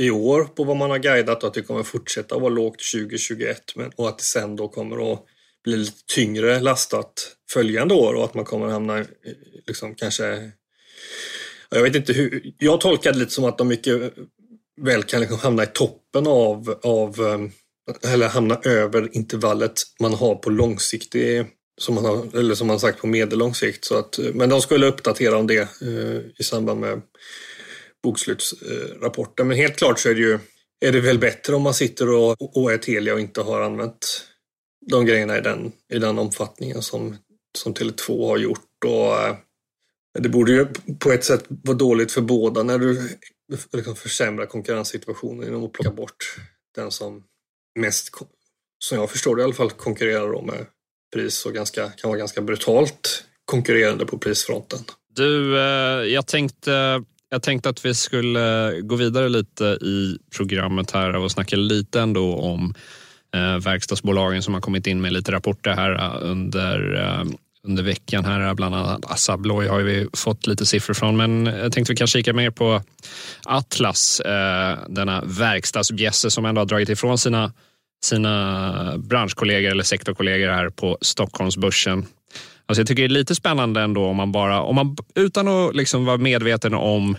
i 0.00 0.10
år 0.10 0.44
på 0.44 0.64
vad 0.64 0.76
man 0.76 0.90
har 0.90 0.98
guidat 0.98 1.42
och 1.42 1.48
att 1.48 1.54
det 1.54 1.62
kommer 1.62 1.82
fortsätta 1.82 2.38
vara 2.38 2.48
lågt 2.48 2.80
2021 2.94 3.62
men, 3.76 3.92
och 3.96 4.08
att 4.08 4.18
det 4.18 4.24
sen 4.24 4.56
då 4.56 4.68
kommer 4.68 5.12
att 5.12 5.24
bli 5.64 5.76
lite 5.76 6.04
tyngre 6.14 6.60
lastat 6.60 7.36
följande 7.50 7.94
år 7.94 8.14
och 8.14 8.24
att 8.24 8.34
man 8.34 8.44
kommer 8.44 8.68
hamna 8.68 8.98
eh, 8.98 9.06
liksom 9.66 9.94
kanske 9.94 10.50
jag 11.70 11.82
vet 11.82 11.96
inte 11.96 12.12
hur, 12.12 12.52
jag 12.58 12.80
tolkade 12.80 13.16
det 13.16 13.20
lite 13.20 13.32
som 13.32 13.44
att 13.44 13.58
de 13.58 13.68
mycket 13.68 14.12
väl 14.80 15.02
kan 15.02 15.20
liksom 15.20 15.38
hamna 15.38 15.62
i 15.62 15.66
toppen 15.66 16.26
av, 16.26 16.78
av 16.82 17.20
eh, 17.20 18.12
eller 18.12 18.28
hamna 18.28 18.60
över 18.64 19.16
intervallet 19.16 19.72
man 20.00 20.14
har 20.14 20.34
på 20.34 20.50
långsiktig 20.50 21.46
som 21.80 21.94
man 21.94 22.04
har, 22.04 22.38
eller 22.38 22.54
som 22.54 22.66
man 22.66 22.80
sagt 22.80 23.00
på 23.00 23.06
medellång 23.06 23.54
sikt. 23.54 23.84
Så 23.84 23.98
att, 23.98 24.18
eh, 24.18 24.34
men 24.34 24.48
de 24.48 24.60
skulle 24.62 24.86
uppdatera 24.86 25.36
om 25.36 25.46
det 25.46 25.82
eh, 25.82 26.20
i 26.38 26.42
samband 26.42 26.80
med 26.80 27.02
bokslutsrapporten. 28.02 29.48
Men 29.48 29.56
helt 29.56 29.76
klart 29.76 29.98
så 29.98 30.08
är 30.08 30.14
det 30.14 30.20
ju 30.20 30.38
är 30.80 30.92
det 30.92 31.00
väl 31.00 31.18
bättre 31.18 31.54
om 31.54 31.62
man 31.62 31.74
sitter 31.74 32.10
och, 32.10 32.56
och 32.56 32.72
är 32.72 32.78
Telia 32.78 33.14
och 33.14 33.20
inte 33.20 33.40
har 33.40 33.60
använt 33.60 34.24
de 34.90 35.06
grejerna 35.06 35.38
i 35.38 35.40
den, 35.40 35.72
i 35.92 35.98
den 35.98 36.18
omfattningen 36.18 36.82
som, 36.82 37.16
som 37.58 37.74
Tele2 37.74 38.28
har 38.28 38.38
gjort. 38.38 38.84
Och, 38.84 39.22
eh, 39.22 39.36
det 40.18 40.28
borde 40.28 40.52
ju 40.52 40.66
på 40.98 41.12
ett 41.12 41.24
sätt 41.24 41.44
vara 41.48 41.76
dåligt 41.76 42.12
för 42.12 42.20
båda 42.20 42.62
när 42.62 42.78
du 42.78 43.18
liksom 43.72 43.96
försämrar 43.96 44.46
konkurrenssituationen 44.46 45.44
genom 45.44 45.64
att 45.64 45.72
plocka 45.72 45.90
bort 45.90 46.36
den 46.74 46.90
som 46.90 47.24
mest, 47.78 48.10
som 48.78 48.98
jag 48.98 49.10
förstår 49.10 49.36
det 49.36 49.42
i 49.42 49.44
alla 49.44 49.54
fall, 49.54 49.70
konkurrerar 49.70 50.42
med 50.42 50.66
pris 51.12 51.46
och 51.46 51.52
ganska, 51.52 51.88
kan 51.88 52.08
vara 52.08 52.18
ganska 52.18 52.40
brutalt 52.40 53.24
konkurrerande 53.44 54.06
på 54.06 54.18
prisfronten. 54.18 54.78
Du, 55.16 55.58
eh, 55.58 56.04
jag 56.04 56.26
tänkte 56.26 57.02
jag 57.32 57.42
tänkte 57.42 57.68
att 57.68 57.84
vi 57.84 57.94
skulle 57.94 58.74
gå 58.80 58.96
vidare 58.96 59.28
lite 59.28 59.64
i 59.64 60.18
programmet 60.36 60.90
här 60.90 61.16
och 61.16 61.32
snacka 61.32 61.56
lite 61.56 62.00
ändå 62.00 62.36
om 62.36 62.74
eh, 63.34 63.58
verkstadsbolagen 63.58 64.42
som 64.42 64.54
har 64.54 64.60
kommit 64.60 64.86
in 64.86 65.00
med 65.00 65.12
lite 65.12 65.32
rapporter 65.32 65.70
här 65.70 65.94
eh, 65.94 66.30
under, 66.30 66.98
under 67.64 67.82
veckan. 67.82 68.24
Här 68.24 68.54
bland 68.54 68.74
annat 68.74 69.04
Assa 69.04 69.32
Abloy 69.32 69.68
har 69.68 69.80
vi 69.80 70.08
fått 70.12 70.46
lite 70.46 70.66
siffror 70.66 70.94
från, 70.94 71.16
men 71.16 71.46
jag 71.46 71.72
tänkte 71.72 71.92
vi 71.92 71.96
kan 71.96 72.06
kika 72.06 72.32
mer 72.32 72.50
på 72.50 72.82
Atlas, 73.44 74.22
denna 74.88 75.22
verkstadsbjässe 75.24 76.30
som 76.30 76.46
ändå 76.46 76.60
har 76.60 76.66
dragit 76.66 76.88
ifrån 76.88 77.18
sina 77.18 77.52
sina 78.04 78.98
branschkollegor 78.98 79.70
eller 79.70 79.84
sektorkollegor 79.84 80.48
här 80.48 80.70
på 80.70 80.98
Stockholmsbörsen. 81.00 82.06
Alltså 82.66 82.80
jag 82.80 82.88
tycker 82.88 83.02
det 83.02 83.06
är 83.06 83.18
lite 83.18 83.34
spännande 83.34 83.80
ändå 83.80 84.06
om 84.06 84.16
man 84.16 84.32
bara, 84.32 84.62
om 84.62 84.74
man, 84.74 84.96
utan 85.14 85.48
att 85.48 85.76
liksom 85.76 86.04
vara 86.04 86.16
medveten 86.16 86.74
om 86.74 87.16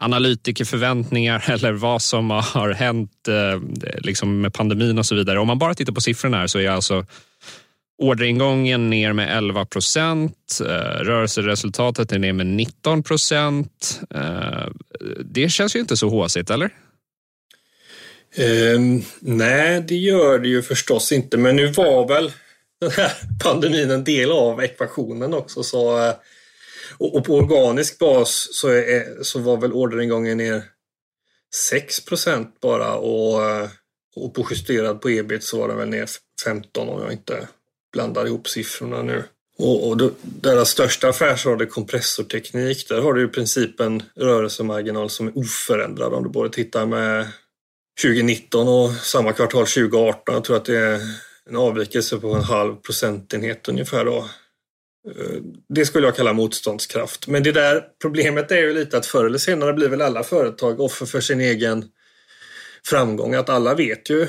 analytikerförväntningar 0.00 1.44
eller 1.50 1.72
vad 1.72 2.02
som 2.02 2.30
har 2.30 2.72
hänt 2.72 3.28
eh, 3.28 3.60
liksom 3.98 4.40
med 4.40 4.54
pandemin 4.54 4.98
och 4.98 5.06
så 5.06 5.14
vidare. 5.14 5.38
Om 5.38 5.46
man 5.46 5.58
bara 5.58 5.74
tittar 5.74 5.92
på 5.92 6.00
siffrorna 6.00 6.36
här 6.36 6.46
så 6.46 6.58
är 6.58 6.70
alltså 6.70 7.06
orderingången 7.98 8.90
ner 8.90 9.12
med 9.12 9.36
11 9.38 9.64
procent. 9.64 10.60
Eh, 10.60 11.04
rörelseresultatet 11.04 12.12
är 12.12 12.18
ner 12.18 12.32
med 12.32 12.46
19 12.46 13.02
procent. 13.02 14.00
Eh, 14.14 14.66
det 15.24 15.48
känns 15.48 15.76
ju 15.76 15.80
inte 15.80 15.96
så 15.96 16.08
håsigt, 16.08 16.50
eller? 16.50 16.70
Ehm, 18.38 19.02
nej, 19.20 19.84
det 19.88 19.96
gör 19.96 20.38
det 20.38 20.48
ju 20.48 20.62
förstås 20.62 21.12
inte, 21.12 21.36
men 21.36 21.56
nu 21.56 21.66
var 21.66 22.08
väl 22.08 22.32
den 22.80 22.90
här 22.90 23.12
pandemin 23.44 23.90
en 23.90 24.04
del 24.04 24.30
av 24.30 24.62
ekvationen 24.62 25.34
också. 25.34 25.62
Så, 25.62 25.98
eh, 25.98 26.14
och, 26.98 27.14
och 27.14 27.24
på 27.24 27.34
organisk 27.34 27.98
bas 27.98 28.48
så, 28.52 28.68
är, 28.68 29.22
så 29.22 29.38
var 29.38 29.56
väl 29.56 29.72
orderingången 29.72 30.38
ner 30.38 30.62
6 31.54 32.02
bara 32.60 32.94
och, 32.94 33.44
eh, 33.44 33.68
och 34.16 34.34
på 34.34 34.46
justerad 34.50 35.00
på 35.00 35.10
ebit 35.10 35.44
så 35.44 35.58
var 35.58 35.68
den 35.68 35.76
väl 35.76 35.88
ner 35.88 36.08
15 36.44 36.88
om 36.88 37.02
jag 37.02 37.12
inte 37.12 37.48
blandar 37.92 38.26
ihop 38.26 38.48
siffrorna 38.48 39.02
nu. 39.02 39.24
Och, 39.58 39.88
och 39.88 39.96
då, 39.96 40.10
deras 40.22 40.70
största 40.70 41.08
affärsområde 41.08 41.66
kompressorteknik, 41.66 42.88
där 42.88 43.00
har 43.00 43.12
du 43.12 43.24
i 43.24 43.28
princip 43.28 43.80
en 43.80 44.02
rörelsemarginal 44.14 45.10
som 45.10 45.26
är 45.26 45.38
oförändrad 45.38 46.12
om 46.12 46.22
du 46.22 46.28
både 46.28 46.50
tittar 46.50 46.86
med 46.86 47.26
2019 48.02 48.68
och 48.68 48.90
samma 48.92 49.32
kvartal 49.32 49.66
2018. 49.66 50.34
Jag 50.34 50.44
tror 50.44 50.56
att 50.56 50.64
det 50.64 50.78
är 50.78 51.00
en 51.48 51.56
avvikelse 51.56 52.18
på 52.18 52.34
en 52.34 52.42
halv 52.42 52.76
procentenhet 52.76 53.68
ungefär. 53.68 54.04
Då. 54.04 54.16
Eh, 55.08 55.42
det 55.68 55.86
skulle 55.86 56.06
jag 56.06 56.16
kalla 56.16 56.32
motståndskraft. 56.32 57.26
Men 57.26 57.42
det 57.42 57.52
där 57.52 57.84
problemet 58.02 58.50
är 58.50 58.56
ju 58.56 58.74
lite 58.74 58.98
att 58.98 59.06
förr 59.06 59.24
eller 59.24 59.38
senare 59.38 59.72
blir 59.72 59.88
väl 59.88 60.02
alla 60.02 60.22
företag 60.22 60.80
offer 60.80 61.06
för 61.06 61.20
sin 61.20 61.40
egen 61.40 61.84
framgång. 62.86 63.34
Att 63.34 63.48
alla 63.48 63.74
vet 63.74 64.10
ju. 64.10 64.28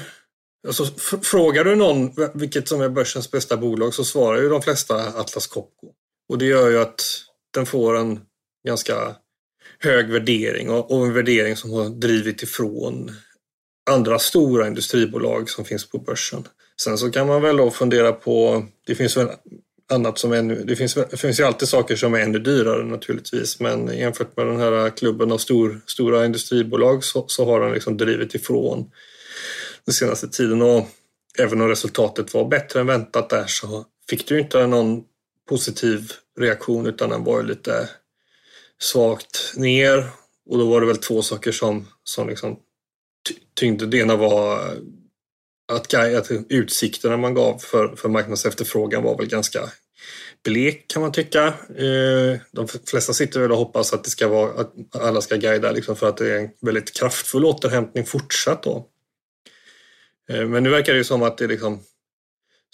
Alltså, 0.68 0.86
frågar 1.24 1.64
du 1.64 1.76
någon 1.76 2.12
vilket 2.34 2.68
som 2.68 2.82
är 2.82 2.90
börsens 2.90 3.32
bästa 3.32 3.58
bolag 3.58 3.94
så 3.94 4.04
svarar 4.04 4.42
ju 4.42 4.50
de 4.50 4.62
flesta 4.62 4.96
Atlas 4.96 5.48
Copco. 5.48 5.88
Och 6.30 6.38
det 6.38 6.46
gör 6.46 6.70
ju 6.70 6.80
att 6.80 7.02
den 7.54 7.66
får 7.66 7.98
en 7.98 8.20
ganska 8.68 9.16
hög 9.80 10.10
värdering 10.10 10.70
och 10.70 11.06
en 11.06 11.14
värdering 11.14 11.56
som 11.56 11.72
har 11.72 11.90
drivit 11.90 12.44
ifrån 12.44 13.12
andra 13.90 14.20
stora 14.20 14.68
industribolag 14.68 15.50
som 15.50 15.66
finns 15.66 15.90
på 15.90 15.98
börsen. 15.98 16.48
Sen 16.82 16.98
så 16.98 17.12
kan 17.12 17.28
man 17.28 17.42
väl 17.42 17.58
då 17.58 17.72
fundera 17.72 18.12
på, 18.12 18.66
det 18.88 18.96
finns 18.96 19.18
väl 19.18 19.28
annat 19.90 20.18
som 20.18 20.34
ännu, 20.34 20.64
det 20.64 20.76
finns, 20.76 20.94
det 20.94 21.18
finns 21.18 21.40
ju 21.40 21.44
alltid 21.44 21.68
saker 21.68 21.96
som 21.96 22.14
är 22.14 22.20
ännu 22.20 22.40
dyrare 22.40 22.84
naturligtvis 22.84 23.60
men 23.60 23.98
jämfört 23.98 24.38
med 24.38 24.48
den 24.48 24.60
här 24.60 24.90
klubben 24.90 25.32
av 25.32 25.38
stor, 25.38 25.82
stora 25.86 26.26
industribolag 26.26 27.04
så, 27.04 27.26
så 27.28 27.46
har 27.46 27.62
den 27.62 27.74
liksom 27.74 27.98
drivit 27.98 28.36
ifrån 28.36 28.92
den 29.86 29.94
senaste 29.94 30.28
tiden 30.28 30.62
och 30.62 30.88
även 31.40 31.62
om 31.62 31.68
resultatet 31.68 32.34
var 32.34 32.46
bättre 32.46 32.80
än 32.80 32.88
väntat 32.88 33.30
där 33.30 33.46
så 33.48 33.86
fick 34.10 34.28
du 34.28 34.40
inte 34.40 34.68
någon 34.68 35.04
positiv 35.50 36.12
reaktion 36.40 36.88
utan 36.88 37.10
den 37.10 37.24
var 37.24 37.42
ju 37.42 37.48
lite 37.48 37.90
svagt 38.80 39.54
ner 39.56 40.10
och 40.50 40.58
då 40.58 40.70
var 40.70 40.82
det 40.82 40.88
väl 40.88 40.98
två 40.98 41.22
saker 41.22 41.52
som, 41.52 41.88
som 42.04 42.30
liksom 42.30 42.60
tyngde. 43.54 43.86
Det 43.86 43.98
ena 43.98 44.16
var 44.16 44.60
att, 45.72 45.94
att 45.94 46.32
utsikterna 46.50 47.18
man 47.18 47.34
gav 47.34 47.58
för, 47.58 47.96
för 47.96 48.10
marknadsefterfrågan 48.10 49.04
var 49.04 49.18
väl 49.18 49.28
ganska 49.28 49.70
blek 50.44 50.88
kan 50.88 51.02
man 51.02 51.12
tycka. 51.12 51.48
Eh, 51.76 52.40
de 52.52 52.68
flesta 52.68 53.14
sitter 53.14 53.40
väl 53.40 53.52
och 53.52 53.58
hoppas 53.58 53.94
att 53.94 54.04
det 54.04 54.10
ska 54.10 54.28
vara 54.28 54.62
att 54.62 54.74
alla 54.96 55.22
ska 55.22 55.36
guida 55.36 55.72
liksom 55.72 55.96
för 55.96 56.10
att 56.10 56.18
det 56.18 56.32
är 56.32 56.40
en 56.40 56.50
väldigt 56.62 56.98
kraftfull 56.98 57.46
återhämtning 57.46 58.06
fortsatt 58.06 58.64
då. 58.64 58.88
Eh, 60.30 60.46
men 60.48 60.64
nu 60.64 60.70
verkar 60.70 60.94
det 60.94 60.98
ju 60.98 61.04
som 61.04 61.24
att 61.24 61.38
det 61.38 61.48
liksom 61.48 61.80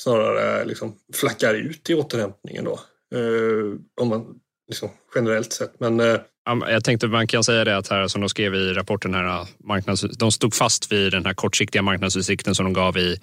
snarare 0.01 0.65
liksom 0.65 0.95
flackar 1.13 1.53
ut 1.53 1.89
i 1.89 1.93
återhämtningen 1.93 2.63
då. 2.63 2.79
Eh, 3.15 3.79
om 4.01 4.07
man 4.07 4.39
liksom 4.67 4.89
generellt 5.15 5.53
sett. 5.53 5.79
Men 5.79 5.99
jag 6.45 6.83
tänkte 6.83 7.07
man 7.07 7.27
kan 7.27 7.43
säga 7.43 7.63
det 7.63 7.77
att 7.77 7.87
här 7.87 8.07
som 8.07 8.21
de 8.21 8.29
skrev 8.29 8.55
i 8.55 8.73
rapporten 8.73 9.13
här, 9.13 9.47
marknads, 9.63 10.01
de 10.01 10.31
stod 10.31 10.55
fast 10.55 10.91
vid 10.91 11.11
den 11.11 11.25
här 11.25 11.33
kortsiktiga 11.33 11.81
marknadsutsikten 11.81 12.55
som 12.55 12.65
de 12.65 12.73
gav 12.73 12.97
i 12.97 13.19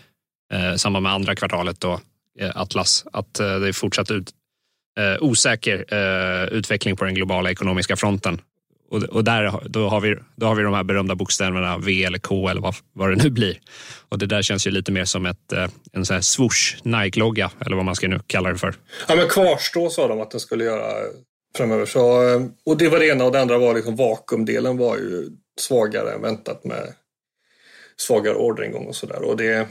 eh, 0.52 0.74
samband 0.74 1.02
med 1.02 1.12
andra 1.12 1.34
kvartalet 1.34 1.80
då, 1.80 2.00
eh, 2.40 2.50
Atlas, 2.54 3.04
att 3.12 3.40
eh, 3.40 3.58
det 3.58 3.68
är 3.68 3.72
fortsatt 3.72 4.10
ut, 4.10 4.30
eh, 4.98 5.22
osäker 5.22 5.84
eh, 5.88 6.44
utveckling 6.44 6.96
på 6.96 7.04
den 7.04 7.14
globala 7.14 7.50
ekonomiska 7.50 7.96
fronten. 7.96 8.40
Och, 8.90 9.02
och, 9.02 9.24
där, 9.24 9.60
då, 9.68 9.88
har 9.88 10.00
vi, 10.00 10.16
då 10.36 10.46
har 10.46 10.54
vi 10.54 10.62
de 10.62 10.74
här 10.74 10.84
berömda 10.84 11.14
bokstäverna 11.14 11.78
V 11.78 12.04
eller 12.04 12.18
K 12.18 12.48
eller 12.48 12.60
vad, 12.60 12.74
vad 12.92 13.10
det 13.10 13.22
nu 13.24 13.30
blir. 13.30 13.58
Och 14.08 14.18
det 14.18 14.26
där 14.26 14.42
känns 14.42 14.66
ju 14.66 14.70
lite 14.70 14.92
mer 14.92 15.04
som 15.04 15.26
ett, 15.26 15.52
eh, 15.52 15.68
en 15.92 16.04
sån 16.06 16.14
här 16.14 16.20
swoosh 16.20 16.76
Nike-logga 16.82 17.50
eller 17.60 17.76
vad 17.76 17.84
man 17.84 17.94
ska 17.94 18.08
nu 18.08 18.20
kalla 18.26 18.52
det 18.52 18.58
för. 18.58 18.74
Ja 19.08 19.16
men 19.16 19.28
kvarstå 19.28 19.90
sa 19.90 20.08
de 20.08 20.20
att 20.20 20.30
den 20.30 20.40
skulle 20.40 20.64
göra 20.64 20.92
framöver. 21.56 21.86
Så, 21.86 22.28
eh, 22.28 22.40
och 22.64 22.76
det 22.76 22.88
var 22.88 22.98
det 22.98 23.06
ena 23.06 23.24
och 23.24 23.32
det 23.32 23.40
andra 23.40 23.58
var 23.58 23.74
liksom 23.74 23.96
vakuumdelen 23.96 24.76
var 24.76 24.96
ju 24.96 25.30
svagare 25.60 26.12
än 26.12 26.22
väntat 26.22 26.64
med 26.64 26.94
svagare 27.96 28.34
orderingång 28.34 28.86
och 28.86 28.96
sådär. 28.96 29.22
Och 29.22 29.36
det, 29.36 29.68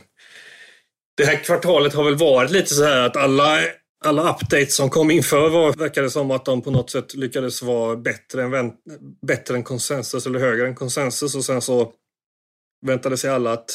det 1.17 1.25
här 1.25 1.43
kvartalet 1.43 1.93
har 1.93 2.03
väl 2.03 2.17
varit 2.17 2.51
lite 2.51 2.73
så 2.73 2.83
här 2.83 3.01
att 3.01 3.17
alla, 3.17 3.59
alla 4.05 4.29
updates 4.33 4.75
som 4.75 4.89
kom 4.89 5.11
inför 5.11 5.49
var, 5.49 5.73
verkade 5.73 6.09
som 6.09 6.31
att 6.31 6.45
de 6.45 6.61
på 6.61 6.71
något 6.71 6.89
sätt 6.89 7.13
lyckades 7.13 7.61
vara 7.61 7.95
bättre 7.95 8.43
än, 8.43 8.71
bättre 9.27 9.55
än 9.55 9.63
konsensus 9.63 10.25
eller 10.25 10.39
högre 10.39 10.67
än 10.67 10.75
konsensus 10.75 11.35
och 11.35 11.45
sen 11.45 11.61
så 11.61 11.93
väntade 12.85 13.17
sig 13.17 13.29
alla 13.29 13.53
att 13.53 13.71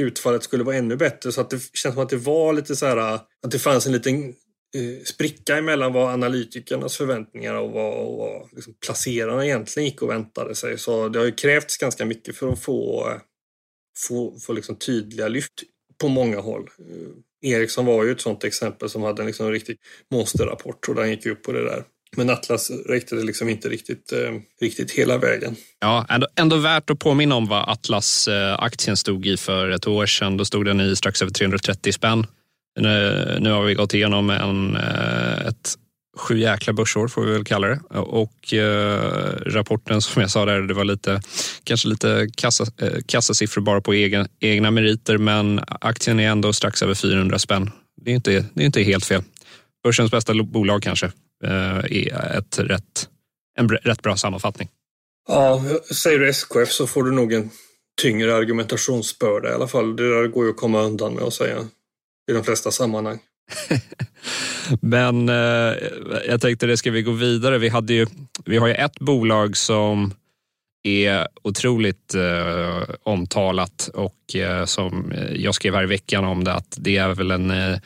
utfallet 0.00 0.42
skulle 0.42 0.64
vara 0.64 0.76
ännu 0.76 0.96
bättre 0.96 1.32
så 1.32 1.40
att 1.40 1.50
det 1.50 1.60
känns 1.74 1.94
som 1.94 2.02
att 2.02 2.08
det 2.08 2.16
var 2.16 2.52
lite 2.52 2.76
så 2.76 2.86
här 2.86 2.96
att 2.96 3.50
det 3.50 3.58
fanns 3.58 3.86
en 3.86 3.92
liten 3.92 4.34
Eh, 4.74 5.04
spricka 5.04 5.56
emellan 5.56 5.92
vad 5.92 6.12
analytikernas 6.12 6.96
förväntningar 6.96 7.54
och 7.54 7.70
vad, 7.70 8.06
och 8.06 8.18
vad 8.18 8.48
liksom 8.52 8.74
placerarna 8.84 9.44
egentligen 9.46 9.88
gick 9.88 10.02
och 10.02 10.10
väntade 10.10 10.54
sig. 10.54 10.78
Så 10.78 11.08
det 11.08 11.18
har 11.18 11.26
ju 11.26 11.32
krävts 11.32 11.76
ganska 11.76 12.04
mycket 12.04 12.36
för 12.36 12.48
att 12.52 12.62
få, 12.62 13.08
få, 14.08 14.38
få 14.38 14.52
liksom 14.52 14.76
tydliga 14.76 15.28
lyft 15.28 15.62
på 16.00 16.08
många 16.08 16.40
håll. 16.40 16.70
Eh, 16.78 17.50
Ericsson 17.50 17.86
var 17.86 18.04
ju 18.04 18.12
ett 18.12 18.20
sådant 18.20 18.44
exempel 18.44 18.90
som 18.90 19.02
hade 19.02 19.22
en 19.22 19.26
liksom 19.26 19.50
riktig 19.50 19.78
monsterrapport 20.10 20.88
och 20.88 20.94
den 20.94 21.10
gick 21.10 21.26
upp 21.26 21.42
på 21.42 21.52
det 21.52 21.64
där. 21.64 21.84
Men 22.16 22.30
Atlas 22.30 22.70
räckte 22.70 23.14
det 23.14 23.22
liksom 23.22 23.48
inte 23.48 23.68
riktigt, 23.68 24.12
eh, 24.12 24.32
riktigt 24.60 24.90
hela 24.90 25.18
vägen. 25.18 25.56
Ja, 25.80 26.06
ändå, 26.08 26.26
ändå 26.36 26.56
värt 26.56 26.90
att 26.90 26.98
påminna 26.98 27.34
om 27.34 27.46
vad 27.46 27.68
Atlas-aktien 27.68 28.92
eh, 28.92 28.96
stod 28.96 29.26
i 29.26 29.36
för 29.36 29.70
ett 29.70 29.86
år 29.86 30.06
sedan. 30.06 30.36
Då 30.36 30.44
stod 30.44 30.64
den 30.64 30.80
i 30.80 30.96
strax 30.96 31.22
över 31.22 31.32
330 31.32 31.92
spänn. 31.92 32.26
Nu, 32.80 33.36
nu 33.40 33.50
har 33.50 33.62
vi 33.62 33.74
gått 33.74 33.94
igenom 33.94 34.30
en, 34.30 34.76
eh, 34.76 35.46
ett 35.46 35.74
sju 36.16 36.38
jäkla 36.38 36.72
börsår 36.72 37.08
får 37.08 37.24
vi 37.24 37.32
väl 37.32 37.44
kalla 37.44 37.68
det. 37.68 37.80
Och 37.98 38.54
eh, 38.54 39.00
rapporten 39.46 40.02
som 40.02 40.22
jag 40.22 40.30
sa 40.30 40.44
där, 40.44 40.60
det 40.60 40.74
var 40.74 40.84
lite, 40.84 41.20
kanske 41.64 41.88
lite 41.88 42.28
kassa, 42.36 42.66
eh, 42.80 42.98
kassasiffror 43.06 43.62
bara 43.62 43.80
på 43.80 43.92
egen, 43.92 44.28
egna 44.40 44.70
meriter, 44.70 45.18
men 45.18 45.60
aktien 45.66 46.20
är 46.20 46.28
ändå 46.30 46.52
strax 46.52 46.82
över 46.82 46.94
400 46.94 47.38
spänn. 47.38 47.70
Det 48.00 48.10
är 48.10 48.14
inte, 48.14 48.44
det 48.54 48.62
är 48.62 48.66
inte 48.66 48.82
helt 48.82 49.04
fel. 49.04 49.22
Börsens 49.84 50.10
bästa 50.10 50.34
bolag 50.34 50.82
kanske 50.82 51.06
eh, 51.44 51.78
är 51.78 52.38
ett 52.38 52.58
rätt, 52.58 53.08
en 53.58 53.68
rätt 53.68 54.02
bra 54.02 54.16
sammanfattning. 54.16 54.68
Ja, 55.28 55.64
säger 56.02 56.18
du 56.18 56.28
SKF 56.28 56.68
så 56.68 56.86
får 56.86 57.02
du 57.02 57.10
nog 57.10 57.32
en 57.32 57.50
tyngre 58.02 58.34
argumentationsbörda 58.34 59.50
i 59.50 59.52
alla 59.52 59.68
fall. 59.68 59.96
Det 59.96 60.08
där 60.08 60.26
går 60.26 60.44
ju 60.44 60.50
att 60.50 60.56
komma 60.56 60.82
undan 60.82 61.14
med 61.14 61.24
att 61.24 61.34
säga 61.34 61.68
i 62.30 62.32
de 62.32 62.44
flesta 62.44 62.70
sammanhang. 62.70 63.18
Men 64.80 65.28
eh, 65.28 65.74
jag 66.28 66.40
tänkte 66.40 66.66
det 66.66 66.76
ska 66.76 66.90
vi 66.90 67.02
gå 67.02 67.12
vidare. 67.12 67.58
Vi, 67.58 67.68
hade 67.68 67.92
ju, 67.92 68.06
vi 68.44 68.56
har 68.56 68.66
ju 68.66 68.74
ett 68.74 68.98
bolag 68.98 69.56
som 69.56 70.14
är 70.82 71.28
otroligt 71.42 72.14
eh, 72.14 72.82
omtalat 73.02 73.90
och 73.94 74.36
eh, 74.36 74.64
som 74.64 75.12
eh, 75.12 75.34
jag 75.34 75.54
skrev 75.54 75.74
här 75.74 75.82
i 75.82 75.86
veckan 75.86 76.24
om 76.24 76.44
det 76.44 76.52
att 76.52 76.76
det 76.78 76.96
är 76.96 77.08
väl 77.08 77.30
en 77.30 77.50
eh, 77.50 77.78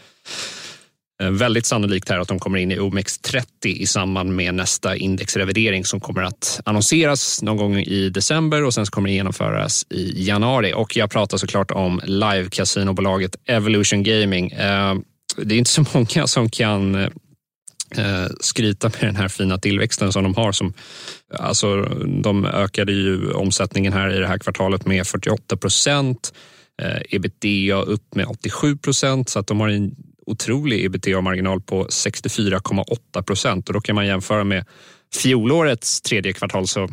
Eh, 1.22 1.30
väldigt 1.30 1.66
sannolikt 1.66 2.08
här 2.08 2.18
att 2.18 2.28
de 2.28 2.38
kommer 2.38 2.58
in 2.58 2.72
i 2.72 2.78
OMX30 2.78 3.66
i 3.66 3.86
samband 3.86 4.36
med 4.36 4.54
nästa 4.54 4.96
indexrevidering 4.96 5.84
som 5.84 6.00
kommer 6.00 6.22
att 6.22 6.60
annonseras 6.64 7.42
någon 7.42 7.56
gång 7.56 7.76
i 7.76 8.10
december 8.10 8.64
och 8.64 8.74
sen 8.74 8.86
kommer 8.86 9.08
det 9.08 9.14
genomföras 9.14 9.86
i 9.90 10.26
januari. 10.26 10.72
Och 10.76 10.96
jag 10.96 11.10
pratar 11.10 11.36
såklart 11.36 11.70
om 11.70 12.00
live-casinobolaget 12.04 13.36
Evolution 13.44 14.02
Gaming. 14.02 14.52
Eh, 14.52 14.94
det 15.36 15.54
är 15.54 15.58
inte 15.58 15.70
så 15.70 15.84
många 15.94 16.26
som 16.26 16.50
kan 16.50 16.94
eh, 16.94 18.26
skryta 18.40 18.88
med 18.88 19.00
den 19.00 19.16
här 19.16 19.28
fina 19.28 19.58
tillväxten 19.58 20.12
som 20.12 20.22
de 20.22 20.34
har. 20.34 20.52
Som, 20.52 20.72
alltså, 21.38 21.82
de 22.22 22.44
ökade 22.44 22.92
ju 22.92 23.32
omsättningen 23.32 23.92
här 23.92 24.16
i 24.16 24.18
det 24.18 24.26
här 24.26 24.38
kvartalet 24.38 24.86
med 24.86 25.06
48 25.06 25.56
procent. 25.56 26.32
Ebitda 27.10 27.82
upp 27.82 28.14
med 28.14 28.26
87 28.26 28.76
procent 28.76 29.28
så 29.28 29.38
att 29.38 29.46
de 29.46 29.60
har 29.60 29.68
en 29.68 29.94
otrolig 30.30 30.84
ebitda-marginal 30.84 31.60
på 31.60 31.86
64,8 31.86 33.22
procent 33.22 33.68
och 33.68 33.74
då 33.74 33.80
kan 33.80 33.94
man 33.94 34.06
jämföra 34.06 34.44
med 34.44 34.64
fjolårets 35.14 36.00
tredje 36.00 36.32
kvartal 36.32 36.66
så 36.66 36.88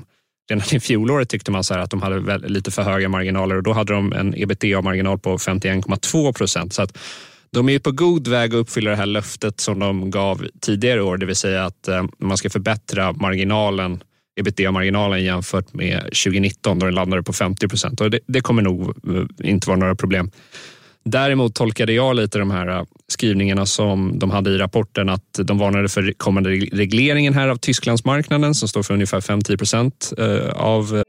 redan 0.50 0.76
i 0.76 0.80
fjolåret 0.80 1.30
tyckte 1.30 1.52
man 1.52 1.64
så 1.64 1.74
att 1.74 1.90
de 1.90 2.02
hade 2.02 2.38
lite 2.38 2.72
för 2.72 2.82
höga 2.82 3.10
marginaler 3.10 3.56
och 3.56 3.64
då 3.64 3.74
hade 3.74 3.94
de 3.94 4.14
en 4.14 4.34
ebitda-marginal 4.38 5.20
på 5.20 5.38
51,2 5.38 6.34
procent. 6.34 6.74
Så 6.74 6.82
att 6.82 6.98
de 7.52 7.70
är 7.70 7.80
på 7.80 7.92
god 7.92 8.28
väg 8.28 8.54
att 8.54 8.60
uppfylla 8.60 8.90
det 8.90 8.96
här 8.96 9.06
löftet 9.06 9.60
som 9.60 9.80
de 9.80 10.12
gav 10.12 10.48
tidigare 10.62 11.02
år, 11.02 11.18
det 11.18 11.26
vill 11.26 11.36
säga 11.36 11.66
att 11.66 11.88
eh, 11.88 12.06
man 12.20 12.38
ska 12.38 12.50
förbättra 12.50 13.14
marginalen 13.14 14.04
ebitda-marginalen 14.36 15.24
jämfört 15.24 15.74
med 15.74 16.02
2019 16.02 16.80
då 16.80 16.86
den 16.86 16.96
landade 16.96 17.24
på 17.24 17.34
50 17.34 17.68
procent. 17.68 17.98
Det, 17.98 18.20
det 18.28 18.42
kommer 18.42 18.62
nog 18.62 18.82
eh, 18.90 19.50
inte 19.52 19.68
vara 19.68 19.80
några 19.80 19.96
problem. 19.96 20.32
Däremot 21.10 21.56
tolkade 21.56 21.94
jag 21.94 22.16
lite 22.16 22.40
de 22.40 22.52
här 22.52 22.68
äh, 22.68 22.84
skrivningarna 23.08 23.66
som 23.66 24.20
de 24.20 24.32
hade 24.32 24.50
i 24.50 24.58
rapporten 24.58 25.10
att 25.10 25.40
de 25.44 25.58
varnade 25.58 25.90
för 25.90 26.14
kommande 26.18 26.50
regleringen 26.50 27.34
här 27.34 27.48
av 27.48 27.56
Tysklandsmarknaden 27.56 28.56
som 28.56 28.68
står 28.68 28.84
för 28.84 28.94
ungefär 28.94 29.20
5-10 29.20 29.58
procent 29.58 30.14
äh, 30.18 30.50
av 30.50 31.04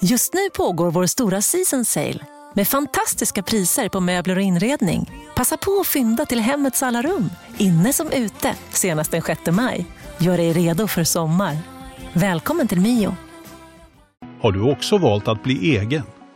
Just 0.00 0.34
nu 0.34 0.50
pågår 0.56 0.90
vår 0.90 1.06
stora 1.06 1.42
season 1.42 1.84
sale 1.84 2.18
med 2.54 2.68
fantastiska 2.68 3.42
priser 3.42 3.88
på 3.88 4.00
möbler 4.00 4.36
och 4.36 4.42
inredning. 4.42 5.10
Passa 5.36 5.56
på 5.56 5.80
att 5.80 5.86
fynda 5.86 6.26
till 6.26 6.40
hemmets 6.40 6.82
alla 6.82 7.02
rum, 7.02 7.30
inne 7.58 7.92
som 7.92 8.12
ute, 8.12 8.54
senast 8.70 9.10
den 9.10 9.22
6 9.22 9.40
maj. 9.50 9.86
Gör 10.18 10.36
dig 10.36 10.52
redo 10.52 10.88
för 10.88 11.04
sommar. 11.04 11.56
Välkommen 12.12 12.68
till 12.68 12.80
Mio. 12.80 13.16
Har 14.40 14.52
du 14.52 14.62
också 14.62 14.98
valt 14.98 15.28
att 15.28 15.42
bli 15.42 15.76
egen? 15.76 16.02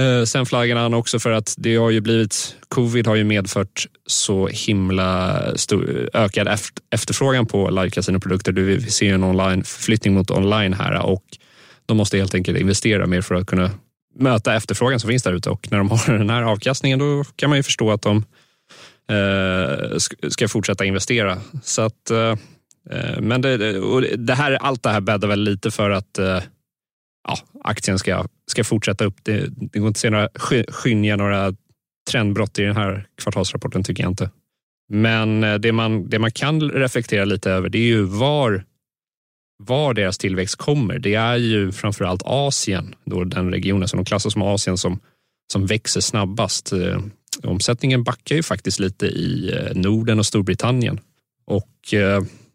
Eh, 0.00 0.24
sen 0.24 0.46
flaggade 0.46 0.80
han 0.80 0.94
också 0.94 1.18
för 1.18 1.30
att 1.30 1.54
det 1.58 1.76
har 1.76 1.90
ju 1.90 2.00
blivit, 2.00 2.56
covid 2.68 3.06
har 3.06 3.14
ju 3.14 3.24
medfört 3.24 3.86
så 4.06 4.46
himla 4.46 5.42
stor, 5.56 6.10
ökad 6.12 6.48
efterfrågan 6.90 7.46
på 7.46 7.70
live-casinoprodukter. 7.70 8.52
Vi 8.52 8.80
ser 8.80 9.06
ju 9.06 9.12
en 9.12 9.24
online, 9.24 9.64
flyttning 9.64 10.14
mot 10.14 10.30
online 10.30 10.72
här 10.74 11.06
och 11.06 11.24
de 11.86 11.96
måste 11.96 12.18
helt 12.18 12.34
enkelt 12.34 12.58
investera 12.58 13.06
mer 13.06 13.20
för 13.20 13.34
att 13.34 13.46
kunna 13.46 13.70
möta 14.18 14.54
efterfrågan 14.54 15.00
som 15.00 15.10
finns 15.10 15.22
där 15.22 15.32
ute 15.32 15.50
och 15.50 15.68
när 15.70 15.78
de 15.78 15.90
har 15.90 16.12
den 16.18 16.30
här 16.30 16.42
avkastningen 16.42 16.98
då 16.98 17.24
kan 17.36 17.50
man 17.50 17.58
ju 17.58 17.62
förstå 17.62 17.90
att 17.90 18.02
de 18.02 18.24
eh, 19.10 19.98
ska 20.28 20.48
fortsätta 20.48 20.84
investera. 20.84 21.38
Så 21.62 21.82
att, 21.82 22.10
eh, 22.10 22.36
eh 22.90 23.20
men 23.20 23.42
det, 23.42 23.56
det, 24.16 24.34
här, 24.34 24.52
allt 24.52 24.82
det 24.82 24.90
här 24.90 25.00
bäddar 25.00 25.28
väl 25.28 25.40
lite 25.40 25.70
för 25.70 25.90
att 25.90 26.18
eh, 26.18 26.40
ja, 27.28 27.38
aktien 27.64 27.98
ska, 27.98 28.26
ska 28.46 28.64
fortsätta 28.64 29.04
upp. 29.04 29.16
Det, 29.22 29.46
det 29.46 29.78
går 29.78 29.88
inte 29.88 29.96
att 29.96 30.00
se 30.00 30.10
några, 30.10 30.28
skynja 30.68 31.16
några 31.16 31.54
trendbrott 32.10 32.58
i 32.58 32.62
den 32.62 32.76
här 32.76 33.06
kvartalsrapporten 33.22 33.84
tycker 33.84 34.02
jag 34.02 34.12
inte. 34.12 34.30
Men 34.88 35.44
eh, 35.44 35.54
det 35.54 35.72
man, 35.72 36.08
det 36.08 36.18
man 36.18 36.30
kan 36.30 36.70
reflektera 36.70 37.24
lite 37.24 37.50
över 37.50 37.68
det 37.68 37.78
är 37.78 37.86
ju 37.86 38.02
var, 38.02 38.64
var 39.58 39.94
deras 39.94 40.18
tillväxt 40.18 40.56
kommer. 40.56 40.98
Det 40.98 41.14
är 41.14 41.36
ju 41.36 41.72
framförallt 41.72 42.22
Asien, 42.24 42.94
då 43.04 43.24
den 43.24 43.50
regionen 43.50 43.88
som 43.88 43.96
de 43.96 44.04
klassar 44.04 44.30
som 44.30 44.42
Asien 44.42 44.78
som, 44.78 45.00
som 45.52 45.66
växer 45.66 46.00
snabbast. 46.00 46.72
Eh, 46.72 47.00
omsättningen 47.42 48.04
backar 48.04 48.36
ju 48.36 48.42
faktiskt 48.42 48.78
lite 48.78 49.06
i 49.06 49.52
eh, 49.56 49.74
Norden 49.74 50.18
och 50.18 50.26
Storbritannien. 50.26 51.00
Och 51.46 51.94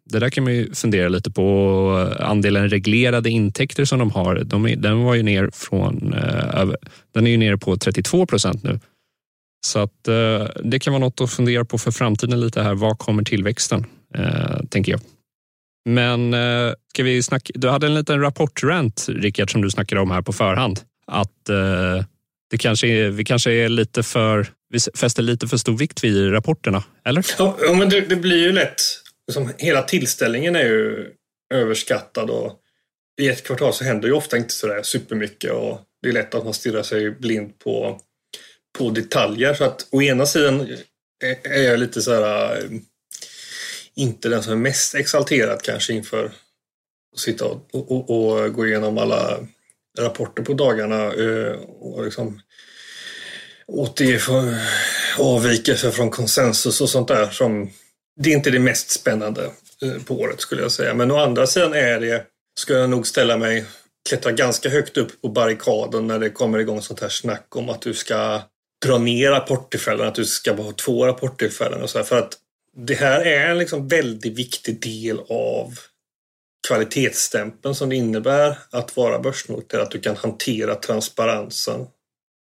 det 0.10 0.20
där 0.20 0.30
kan 0.30 0.44
man 0.44 0.54
ju 0.54 0.74
fundera 0.74 1.10
lite 1.10 1.32
på. 1.32 2.16
Andelen 2.20 2.70
reglerade 2.70 3.30
intäkter 3.30 3.86
som 3.86 4.00
de 4.00 4.12
har, 4.12 4.36
de 4.44 4.76
den 4.78 5.04
var 5.04 5.16
ju 5.16 5.24
ner 5.24 5.50
från, 5.54 6.14
eh, 6.14 6.70
den 7.14 7.28
är 7.28 7.32
ju 7.32 7.38
nere 7.38 7.58
på 7.58 7.78
32 7.78 8.26
procent 8.26 8.64
nu. 8.64 8.80
Så 9.66 9.80
att 9.80 10.08
eh, 10.08 10.48
det 10.64 10.80
kan 10.80 10.94
vara 10.94 11.00
något 11.02 11.22
att 11.22 11.32
fundera 11.32 11.66
på 11.66 11.78
för 11.78 11.92
framtiden 11.92 12.40
lite 12.40 12.64
här. 12.64 12.76
Var 12.76 12.96
kommer 12.96 13.24
tillväxten? 13.24 13.86
Eh, 14.16 14.60
tänker 14.70 14.92
jag. 14.92 15.02
Men 15.90 16.34
eh, 16.34 16.74
ska 16.94 17.04
vi 17.04 17.24
snacka? 17.24 17.54
Du 17.56 17.70
hade 17.70 17.88
en 17.88 17.96
liten 17.96 18.22
rapportrant, 18.22 19.06
Rickard, 19.10 19.52
som 19.52 19.62
du 19.62 19.70
snackade 19.70 20.02
om 20.02 20.12
här 20.12 20.22
på 20.22 20.34
förhand. 20.34 20.80
Att 21.08 21.50
eh, 21.50 22.06
det 22.52 22.58
kanske 22.58 22.88
är, 22.88 23.10
vi 23.10 23.24
kanske 23.24 23.52
är 23.52 23.70
lite 23.70 24.04
för, 24.04 24.48
vi 24.70 24.80
fäster 24.98 25.24
lite 25.24 25.48
för 25.48 25.58
stor 25.58 25.78
vikt 25.78 26.04
vid 26.04 26.34
rapporterna, 26.34 26.84
eller? 27.06 27.26
Ja, 27.38 27.58
men 27.76 27.90
det, 27.90 28.02
det 28.02 28.16
blir 28.16 28.38
ju 28.38 28.52
lätt 28.52 28.82
liksom, 29.30 29.54
hela 29.58 29.82
tillställningen 29.82 30.56
är 30.56 30.64
ju 30.64 31.14
överskattad 31.54 32.30
och 32.30 32.60
i 33.22 33.30
ett 33.30 33.44
kvartal 33.44 33.74
så 33.74 33.84
händer 33.84 34.08
ju 34.08 34.14
ofta 34.14 34.38
inte 34.38 34.54
sådär 34.54 34.82
supermycket 34.84 35.52
och 35.52 35.82
det 36.02 36.10
är 36.10 36.14
lätt 36.14 36.36
att 36.36 36.44
man 36.44 36.54
stirrar 36.54 36.84
sig 36.84 37.12
blind 37.12 37.60
på, 37.60 38.02
på 38.78 38.90
detaljer. 38.90 39.54
Så 39.54 39.64
att 39.64 39.88
å 39.92 40.02
ena 40.02 40.26
sidan 40.26 40.78
är 41.44 41.62
jag 41.62 41.80
lite 41.80 42.02
så 42.02 42.14
här 42.14 42.58
eh, 42.58 42.70
inte 43.96 44.30
den 44.30 44.44
som 44.44 44.54
är 44.54 44.58
mest 44.58 44.96
exalterad 44.96 45.62
kanske 45.62 45.94
inför 45.94 46.26
att 46.26 47.20
sitta 47.20 47.46
och, 47.46 47.66
och, 47.72 48.10
och 48.10 48.54
gå 48.54 48.68
igenom 48.68 48.98
alla 48.98 49.48
rapporter 50.00 50.44
på 50.44 50.54
dagarna 50.54 51.14
eh, 51.14 51.54
och 51.80 52.04
liksom 52.06 52.42
återge 53.68 54.20
avvikelser 55.18 55.92
från 55.92 56.10
konsensus 56.10 56.82
och 56.82 56.90
sånt 56.90 57.08
där 57.08 57.30
som 57.30 57.70
det 58.24 58.30
är 58.30 58.36
inte 58.36 58.52
det 58.52 58.60
mest 58.60 58.90
spännande 58.90 59.52
eh, 59.82 60.04
på 60.06 60.20
året 60.20 60.42
skulle 60.42 60.62
jag 60.62 60.72
säga. 60.72 60.94
Men 60.94 61.12
å 61.12 61.18
andra 61.18 61.48
sidan 61.48 61.74
är 61.74 62.00
det 62.00 62.26
ska 62.60 62.74
jag 62.74 62.90
nog 62.90 63.08
ställa 63.08 63.38
mig, 63.38 63.66
klättra 64.10 64.32
ganska 64.32 64.70
högt 64.70 64.98
upp 64.98 65.22
på 65.22 65.30
barrikaden 65.30 66.08
när 66.08 66.20
det 66.20 66.30
kommer 66.30 66.60
igång 66.60 66.82
sånt 66.82 67.00
här 67.00 67.10
snack 67.10 67.56
om 67.56 67.70
att 67.70 67.82
du 67.82 67.94
ska 67.94 68.42
dra 68.86 68.98
ner 68.98 69.32
rapporttillfällen, 69.32 70.08
att 70.08 70.16
du 70.16 70.26
ska 70.26 70.54
ha 70.54 70.72
två 70.72 71.08
rapporttillfällen 71.08 71.82
och 71.82 71.90
så 71.90 71.98
här, 71.98 72.06
För 72.06 72.18
att 72.18 72.38
det 72.78 72.94
här 72.94 73.22
är 73.22 73.50
en 73.50 73.58
liksom 73.58 73.88
väldigt 73.88 74.38
viktig 74.38 74.82
del 74.82 75.20
av 75.30 75.80
kvalitetsstämpeln 76.68 77.76
som 77.76 77.90
det 77.90 77.96
innebär 77.96 78.58
att 78.72 78.98
vara 78.98 79.20
börsnoterad, 79.20 79.84
att 79.84 79.92
du 79.92 80.00
kan 80.00 80.16
hantera 80.16 80.76
transparensen 80.76 81.88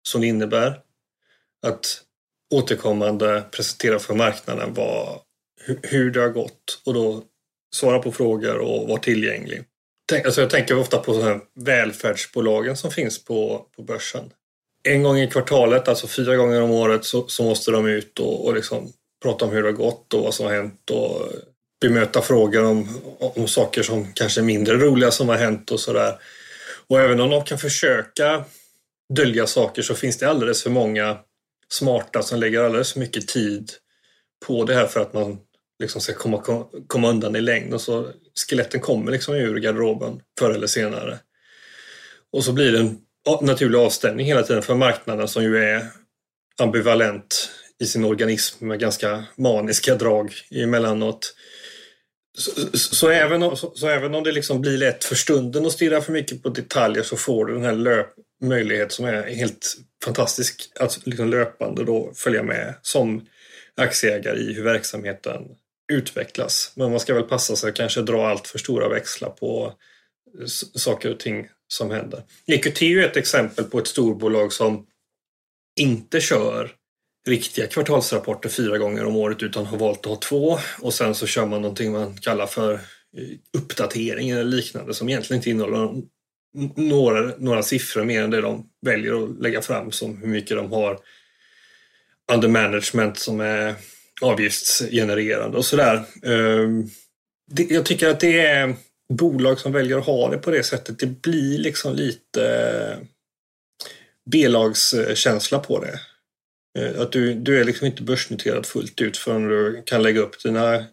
som 0.07 0.21
det 0.21 0.27
innebär. 0.27 0.79
Att 1.67 2.01
återkommande 2.53 3.43
presentera 3.51 3.99
för 3.99 4.13
marknaden 4.13 4.73
vad, 4.73 5.19
hur 5.83 6.11
det 6.11 6.21
har 6.21 6.29
gått 6.29 6.81
och 6.85 6.93
då 6.93 7.23
svara 7.75 7.99
på 7.99 8.11
frågor 8.11 8.57
och 8.57 8.87
vara 8.87 8.99
tillgänglig. 8.99 9.63
Alltså 10.25 10.41
jag 10.41 10.49
tänker 10.49 10.77
ofta 10.77 10.97
på 10.97 11.21
här 11.21 11.39
välfärdsbolagen 11.55 12.77
som 12.77 12.91
finns 12.91 13.25
på, 13.25 13.65
på 13.75 13.81
börsen. 13.81 14.31
En 14.83 15.03
gång 15.03 15.17
i 15.17 15.27
kvartalet, 15.27 15.87
alltså 15.87 16.07
fyra 16.07 16.35
gånger 16.35 16.61
om 16.61 16.71
året, 16.71 17.05
så, 17.05 17.27
så 17.27 17.43
måste 17.43 17.71
de 17.71 17.87
ut 17.87 18.19
och, 18.19 18.45
och 18.45 18.55
liksom 18.55 18.93
prata 19.23 19.45
om 19.45 19.51
hur 19.51 19.63
det 19.63 19.67
har 19.67 19.73
gått 19.73 20.13
och 20.13 20.23
vad 20.23 20.33
som 20.33 20.45
har 20.45 20.53
hänt 20.53 20.89
och 20.89 21.31
bemöta 21.81 22.21
frågor 22.21 22.65
om, 22.65 23.01
om 23.19 23.47
saker 23.47 23.83
som 23.83 24.13
kanske 24.13 24.41
är 24.41 24.45
mindre 24.45 24.77
roliga 24.77 25.11
som 25.11 25.29
har 25.29 25.35
hänt 25.35 25.71
och 25.71 25.79
sådär. 25.79 26.19
Och 26.87 26.99
även 26.99 27.19
om 27.19 27.29
de 27.29 27.43
kan 27.43 27.57
försöka 27.57 28.45
dölja 29.13 29.47
saker 29.47 29.81
så 29.81 29.95
finns 29.95 30.17
det 30.17 30.29
alldeles 30.29 30.63
för 30.63 30.69
många 30.69 31.17
smarta 31.69 32.21
som 32.21 32.39
lägger 32.39 32.63
alldeles 32.63 32.93
för 32.93 32.99
mycket 32.99 33.27
tid 33.27 33.71
på 34.45 34.63
det 34.63 34.73
här 34.73 34.87
för 34.87 34.99
att 34.99 35.13
man 35.13 35.39
liksom 35.79 36.01
ska 36.01 36.13
komma, 36.13 36.65
komma 36.87 37.09
undan 37.09 37.35
i 37.35 37.41
längd. 37.41 37.73
Och 37.73 37.81
så 37.81 38.11
skeletten 38.49 38.79
kommer 38.79 39.11
liksom 39.11 39.35
ur 39.35 39.59
garderoben 39.59 40.21
förr 40.39 40.51
eller 40.51 40.67
senare. 40.67 41.19
Och 42.31 42.43
så 42.43 42.53
blir 42.53 42.71
det 42.71 42.79
en 42.79 42.99
naturlig 43.41 43.79
avstämning 43.79 44.25
hela 44.25 44.43
tiden 44.43 44.61
för 44.61 44.75
marknaden 44.75 45.27
som 45.27 45.43
ju 45.43 45.57
är 45.57 45.87
ambivalent 46.57 47.49
i 47.79 47.85
sin 47.85 48.05
organism 48.05 48.67
med 48.67 48.79
ganska 48.79 49.25
maniska 49.37 49.95
drag 49.95 50.33
emellanåt. 50.51 51.35
Så, 52.37 52.51
så, 52.77 52.95
så, 52.95 53.09
även 53.09 53.43
om, 53.43 53.57
så, 53.57 53.71
så, 53.75 53.87
även 53.87 54.15
om 54.15 54.23
det 54.23 54.31
liksom 54.31 54.61
blir 54.61 54.77
lätt 54.77 55.03
för 55.03 55.15
stunden 55.15 55.65
att 55.65 55.71
stirra 55.71 56.01
för 56.01 56.11
mycket 56.11 56.43
på 56.43 56.49
detaljer 56.49 57.03
så 57.03 57.17
får 57.17 57.45
du 57.45 57.53
den 57.53 57.63
här 57.63 57.75
löp, 57.75 58.07
möjlighet 58.43 58.91
som 58.91 59.05
är 59.05 59.23
helt 59.23 59.75
fantastisk 60.03 60.71
att 60.79 61.05
liksom 61.05 61.29
löpande 61.29 61.83
då 61.83 62.11
följa 62.15 62.43
med 62.43 62.75
som 62.81 63.25
aktieägare 63.77 64.39
i 64.39 64.53
hur 64.53 64.63
verksamheten 64.63 65.41
utvecklas. 65.93 66.73
Men 66.75 66.91
man 66.91 66.99
ska 66.99 67.13
väl 67.13 67.23
passa 67.23 67.55
sig 67.55 67.69
att 67.69 67.75
kanske 67.75 68.01
dra 68.01 68.27
allt 68.27 68.47
för 68.47 68.59
stora 68.59 68.89
växlar 68.89 69.29
på 69.29 69.73
saker 70.75 71.11
och 71.11 71.19
ting 71.19 71.47
som 71.67 71.91
händer. 71.91 72.23
EQT 72.45 72.81
är 72.81 73.03
ett 73.03 73.17
exempel 73.17 73.65
på 73.65 73.79
ett 73.79 73.87
storbolag 73.87 74.53
som 74.53 74.85
inte 75.79 76.21
kör 76.21 76.71
riktiga 77.27 77.67
kvartalsrapporter 77.67 78.49
fyra 78.49 78.77
gånger 78.77 79.05
om 79.05 79.15
året 79.15 79.43
utan 79.43 79.65
har 79.65 79.77
valt 79.77 79.99
att 79.99 80.05
ha 80.05 80.15
två 80.15 80.59
och 80.81 80.93
sen 80.93 81.15
så 81.15 81.27
kör 81.27 81.45
man 81.45 81.61
någonting 81.61 81.91
man 81.91 82.17
kallar 82.17 82.47
för 82.47 82.73
eh, 82.73 82.79
uppdatering 83.57 84.29
eller 84.29 84.43
liknande 84.43 84.93
som 84.93 85.09
egentligen 85.09 85.39
inte 85.39 85.49
innehåller 85.49 86.01
några, 86.75 87.33
några 87.37 87.63
siffror 87.63 88.03
mer 88.03 88.23
än 88.23 88.29
det 88.29 88.41
de 88.41 88.69
väljer 88.85 89.23
att 89.23 89.41
lägga 89.41 89.61
fram 89.61 89.91
som 89.91 90.17
hur 90.17 90.27
mycket 90.27 90.57
de 90.57 90.71
har 90.71 90.99
under 92.33 92.47
management 92.47 93.17
som 93.17 93.39
är 93.39 93.75
avgiftsgenererande 94.21 95.57
och 95.57 95.65
sådär. 95.65 96.03
Ehm, 96.23 96.89
jag 97.69 97.85
tycker 97.85 98.09
att 98.09 98.19
det 98.19 98.39
är 98.39 98.75
bolag 99.13 99.59
som 99.59 99.71
väljer 99.71 99.97
att 99.97 100.05
ha 100.05 100.29
det 100.29 100.37
på 100.37 100.51
det 100.51 100.63
sättet. 100.63 100.99
Det 100.99 101.21
blir 101.21 101.57
liksom 101.57 101.95
lite 101.95 102.47
eh, 102.91 102.97
B-lagskänsla 104.31 105.59
på 105.59 105.79
det. 105.79 105.99
Eh, 106.79 107.01
att 107.01 107.11
du, 107.11 107.33
du 107.33 107.59
är 107.59 107.63
liksom 107.63 107.87
inte 107.87 108.03
börsnoterad 108.03 108.65
fullt 108.65 109.01
ut 109.01 109.17
förrän 109.17 109.47
du 109.47 109.83
kan 109.85 110.03
lägga 110.03 110.21
upp 110.21 110.43
dina 110.43 110.85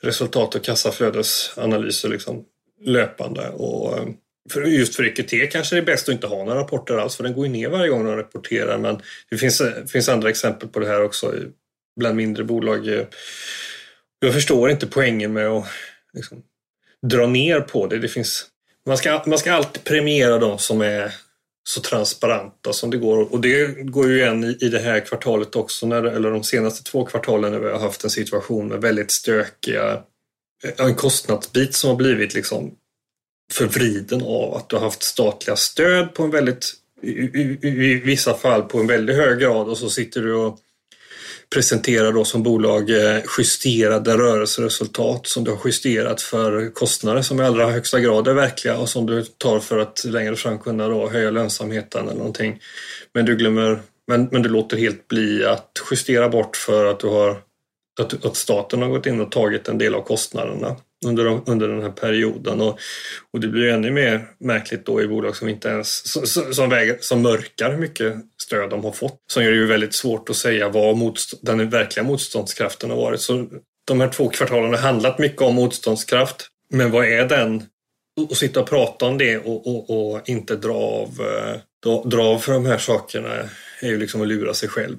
resultat 0.00 0.54
och 0.54 0.64
kassaflödesanalyser 0.64 2.08
liksom 2.08 2.44
löpande. 2.80 3.48
Och 3.48 3.98
eh, 3.98 4.06
för 4.50 4.62
just 4.62 4.96
för 4.96 5.04
EQT 5.04 5.52
kanske 5.52 5.76
det 5.76 5.80
är 5.80 5.86
bäst 5.86 6.08
att 6.08 6.12
inte 6.12 6.26
ha 6.26 6.44
några 6.44 6.60
rapporter 6.60 6.96
alls 6.96 7.16
för 7.16 7.24
den 7.24 7.34
går 7.34 7.46
ju 7.46 7.52
ner 7.52 7.68
varje 7.68 7.88
gång 7.88 8.04
de 8.04 8.16
rapporterar 8.16 8.78
men 8.78 9.00
det 9.30 9.36
finns, 9.36 9.62
finns 9.92 10.08
andra 10.08 10.30
exempel 10.30 10.68
på 10.68 10.80
det 10.80 10.86
här 10.86 11.02
också 11.02 11.34
bland 11.96 12.16
mindre 12.16 12.44
bolag. 12.44 13.06
Jag 14.18 14.34
förstår 14.34 14.70
inte 14.70 14.86
poängen 14.86 15.32
med 15.32 15.46
att 15.46 15.66
liksom 16.12 16.42
dra 17.06 17.26
ner 17.26 17.60
på 17.60 17.86
det. 17.86 17.98
det 17.98 18.08
finns, 18.08 18.46
man, 18.86 18.98
ska, 18.98 19.22
man 19.26 19.38
ska 19.38 19.52
alltid 19.52 19.84
premiera 19.84 20.38
de 20.38 20.58
som 20.58 20.80
är 20.80 21.14
så 21.68 21.80
transparenta 21.80 22.72
som 22.72 22.90
det 22.90 22.96
går. 22.96 23.32
Och 23.32 23.40
det 23.40 23.66
går 23.82 24.08
ju 24.08 24.18
igen 24.18 24.44
i, 24.44 24.58
i 24.60 24.68
det 24.68 24.78
här 24.78 25.00
kvartalet 25.00 25.56
också, 25.56 25.86
när, 25.86 26.04
eller 26.04 26.30
de 26.30 26.44
senaste 26.44 26.90
två 26.90 27.04
kvartalen 27.04 27.52
när 27.52 27.58
vi 27.58 27.70
har 27.70 27.78
haft 27.78 28.04
en 28.04 28.10
situation 28.10 28.68
med 28.68 28.80
väldigt 28.80 29.10
stökiga, 29.10 30.02
eh, 30.64 30.86
en 30.86 30.94
kostnadsbit 30.94 31.74
som 31.74 31.90
har 31.90 31.96
blivit 31.96 32.34
liksom 32.34 32.74
förvriden 33.52 34.22
av 34.22 34.54
att 34.54 34.68
du 34.68 34.76
har 34.76 34.82
haft 34.82 35.02
statliga 35.02 35.56
stöd 35.56 36.14
på 36.14 36.22
en 36.22 36.30
väldigt, 36.30 36.72
i, 37.02 37.10
i, 37.10 37.58
i 37.62 37.94
vissa 37.94 38.34
fall 38.34 38.62
på 38.62 38.78
en 38.78 38.86
väldigt 38.86 39.16
hög 39.16 39.38
grad 39.38 39.68
och 39.68 39.78
så 39.78 39.90
sitter 39.90 40.20
du 40.20 40.34
och 40.34 40.58
presenterar 41.54 42.12
då 42.12 42.24
som 42.24 42.42
bolag 42.42 42.90
eh, 42.90 43.22
justerade 43.38 44.16
rörelseresultat 44.16 45.26
som 45.26 45.44
du 45.44 45.50
har 45.50 45.60
justerat 45.64 46.22
för 46.22 46.74
kostnader 46.74 47.22
som 47.22 47.40
i 47.40 47.44
allra 47.44 47.70
högsta 47.70 48.00
grad 48.00 48.28
är 48.28 48.34
verkliga 48.34 48.76
och 48.76 48.88
som 48.88 49.06
du 49.06 49.24
tar 49.24 49.60
för 49.60 49.78
att 49.78 50.04
längre 50.04 50.36
fram 50.36 50.58
kunna 50.58 50.88
då 50.88 51.08
höja 51.08 51.30
lönsamheten 51.30 52.08
eller 52.08 52.18
någonting. 52.18 52.60
Men 53.14 53.24
du 53.24 53.36
glömmer, 53.36 53.80
men, 54.06 54.28
men 54.32 54.42
du 54.42 54.48
låter 54.48 54.76
helt 54.76 55.08
bli 55.08 55.44
att 55.44 55.70
justera 55.90 56.28
bort 56.28 56.56
för 56.56 56.86
att 56.86 57.00
du 57.00 57.06
har 57.06 57.45
att, 58.00 58.24
att 58.24 58.36
staten 58.36 58.82
har 58.82 58.88
gått 58.88 59.06
in 59.06 59.20
och 59.20 59.32
tagit 59.32 59.68
en 59.68 59.78
del 59.78 59.94
av 59.94 60.02
kostnaderna 60.02 60.76
under, 61.06 61.40
under 61.50 61.68
den 61.68 61.82
här 61.82 61.90
perioden. 61.90 62.60
Och, 62.60 62.78
och 63.32 63.40
det 63.40 63.48
blir 63.48 63.68
ännu 63.68 63.90
mer 63.90 64.28
märkligt 64.40 64.86
då 64.86 65.02
i 65.02 65.08
bolag 65.08 65.36
som 65.36 65.48
inte 65.48 65.68
ens 65.68 66.12
som, 66.12 66.52
som, 66.52 66.70
väger, 66.70 66.98
som 67.00 67.22
mörkar 67.22 67.70
hur 67.70 67.78
mycket 67.78 68.14
stöd 68.42 68.70
de 68.70 68.84
har 68.84 68.92
fått. 68.92 69.20
Som 69.32 69.44
gör 69.44 69.50
det 69.50 69.56
ju 69.56 69.66
väldigt 69.66 69.94
svårt 69.94 70.30
att 70.30 70.36
säga 70.36 70.68
vad 70.68 70.96
motstånd, 70.96 71.42
den 71.58 71.70
verkliga 71.70 72.04
motståndskraften 72.04 72.90
har 72.90 72.96
varit. 72.96 73.20
Så 73.20 73.46
de 73.86 74.00
här 74.00 74.08
två 74.08 74.28
kvartalen 74.28 74.70
har 74.70 74.80
handlat 74.80 75.18
mycket 75.18 75.42
om 75.42 75.54
motståndskraft. 75.54 76.48
Men 76.70 76.90
vad 76.90 77.06
är 77.06 77.28
den? 77.28 77.62
Att 78.30 78.36
sitta 78.36 78.60
och 78.60 78.68
prata 78.68 79.06
om 79.06 79.18
det 79.18 79.38
och, 79.38 79.66
och, 79.66 80.12
och 80.12 80.28
inte 80.28 80.56
dra 80.56 80.74
av, 80.74 81.08
eh, 81.20 81.60
dra, 81.84 82.02
dra 82.04 82.22
av 82.22 82.38
för 82.38 82.52
de 82.52 82.66
här 82.66 82.78
sakerna 82.78 83.28
är 83.80 83.88
ju 83.88 83.98
liksom 83.98 84.22
att 84.22 84.28
lura 84.28 84.54
sig 84.54 84.68
själv, 84.68 84.98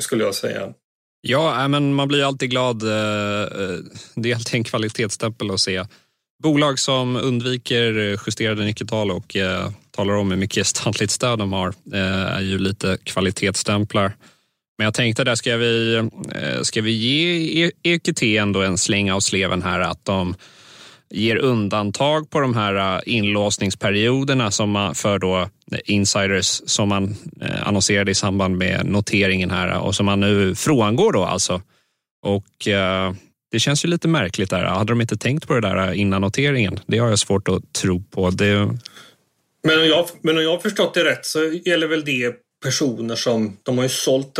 skulle 0.00 0.24
jag 0.24 0.34
säga. 0.34 0.72
Ja, 1.24 1.68
men 1.68 1.94
man 1.94 2.08
blir 2.08 2.24
alltid 2.24 2.50
glad. 2.50 2.82
Eh, 2.82 3.42
eh, 3.42 3.78
det 4.14 4.30
är 4.30 4.34
alltid 4.34 4.54
en 4.54 4.64
kvalitetsstämpel 4.64 5.50
att 5.50 5.60
se 5.60 5.84
bolag 6.42 6.78
som 6.78 7.16
undviker 7.16 8.18
justerade 8.26 8.64
nyckeltal 8.64 9.10
och 9.10 9.36
eh, 9.36 9.70
talar 9.90 10.14
om 10.14 10.30
hur 10.30 10.38
mycket 10.38 10.66
statligt 10.66 11.10
stöd 11.10 11.38
de 11.38 11.52
har 11.52 11.74
är 11.92 12.40
ju 12.40 12.58
lite 12.58 12.98
kvalitetsstämplar. 13.04 14.16
Men 14.78 14.84
jag 14.84 14.94
tänkte 14.94 15.24
där 15.24 15.34
ska 15.34 15.56
vi, 15.56 16.10
ska 16.62 16.82
vi 16.82 16.90
ge 16.92 17.70
EQT 17.82 18.22
ändå 18.22 18.62
en 18.62 18.78
släng 18.78 19.12
av 19.12 19.20
sleven 19.20 19.62
här 19.62 19.80
att 19.80 20.04
de 20.04 20.34
ger 21.10 21.36
undantag 21.36 22.30
på 22.30 22.40
de 22.40 22.54
här 22.54 23.08
inlåsningsperioderna 23.08 24.50
som 24.50 24.92
för 24.94 25.18
då 25.18 25.48
insiders 25.84 26.62
som 26.66 26.88
man 26.88 27.16
eh, 27.40 27.68
annonserade 27.68 28.10
i 28.10 28.14
samband 28.14 28.56
med 28.56 28.86
noteringen 28.86 29.50
här 29.50 29.78
och 29.78 29.94
som 29.94 30.06
man 30.06 30.20
nu 30.20 30.54
frångår 30.54 31.12
då 31.12 31.24
alltså. 31.24 31.62
Och 32.22 32.68
eh, 32.68 33.12
det 33.50 33.60
känns 33.60 33.84
ju 33.84 33.88
lite 33.88 34.08
märkligt 34.08 34.50
där. 34.50 34.64
Hade 34.64 34.92
de 34.92 35.00
inte 35.00 35.16
tänkt 35.16 35.46
på 35.46 35.54
det 35.54 35.60
där 35.60 35.92
innan 35.92 36.20
noteringen? 36.20 36.80
Det 36.86 36.98
har 36.98 37.08
jag 37.08 37.18
svårt 37.18 37.48
att 37.48 37.72
tro 37.72 38.02
på. 38.02 38.30
Det... 38.30 38.54
Men, 39.62 39.78
om 39.78 39.86
jag, 39.86 40.06
men 40.20 40.36
om 40.36 40.42
jag 40.42 40.50
har 40.50 40.58
förstått 40.58 40.94
det 40.94 41.04
rätt 41.04 41.26
så 41.26 41.44
gäller 41.64 41.86
väl 41.86 42.04
det 42.04 42.34
personer 42.62 43.14
som, 43.14 43.56
de 43.62 43.78
har 43.78 43.84
ju 43.84 43.88
sålt 43.88 44.38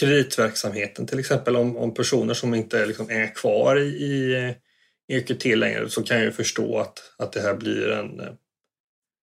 kreditverksamheten 0.00 1.06
till 1.06 1.18
exempel 1.18 1.56
om, 1.56 1.76
om 1.76 1.94
personer 1.94 2.34
som 2.34 2.54
inte 2.54 2.86
liksom 2.86 3.10
är 3.10 3.34
kvar 3.34 3.76
i, 3.76 3.86
i 3.86 4.34
eh, 4.34 5.16
EQT 5.16 5.44
längre 5.44 5.88
så 5.88 6.02
kan 6.02 6.16
jag 6.16 6.26
ju 6.26 6.32
förstå 6.32 6.78
att, 6.78 7.02
att 7.18 7.32
det 7.32 7.40
här 7.40 7.54
blir 7.54 7.90
en 7.90 8.20
eh, 8.20 8.26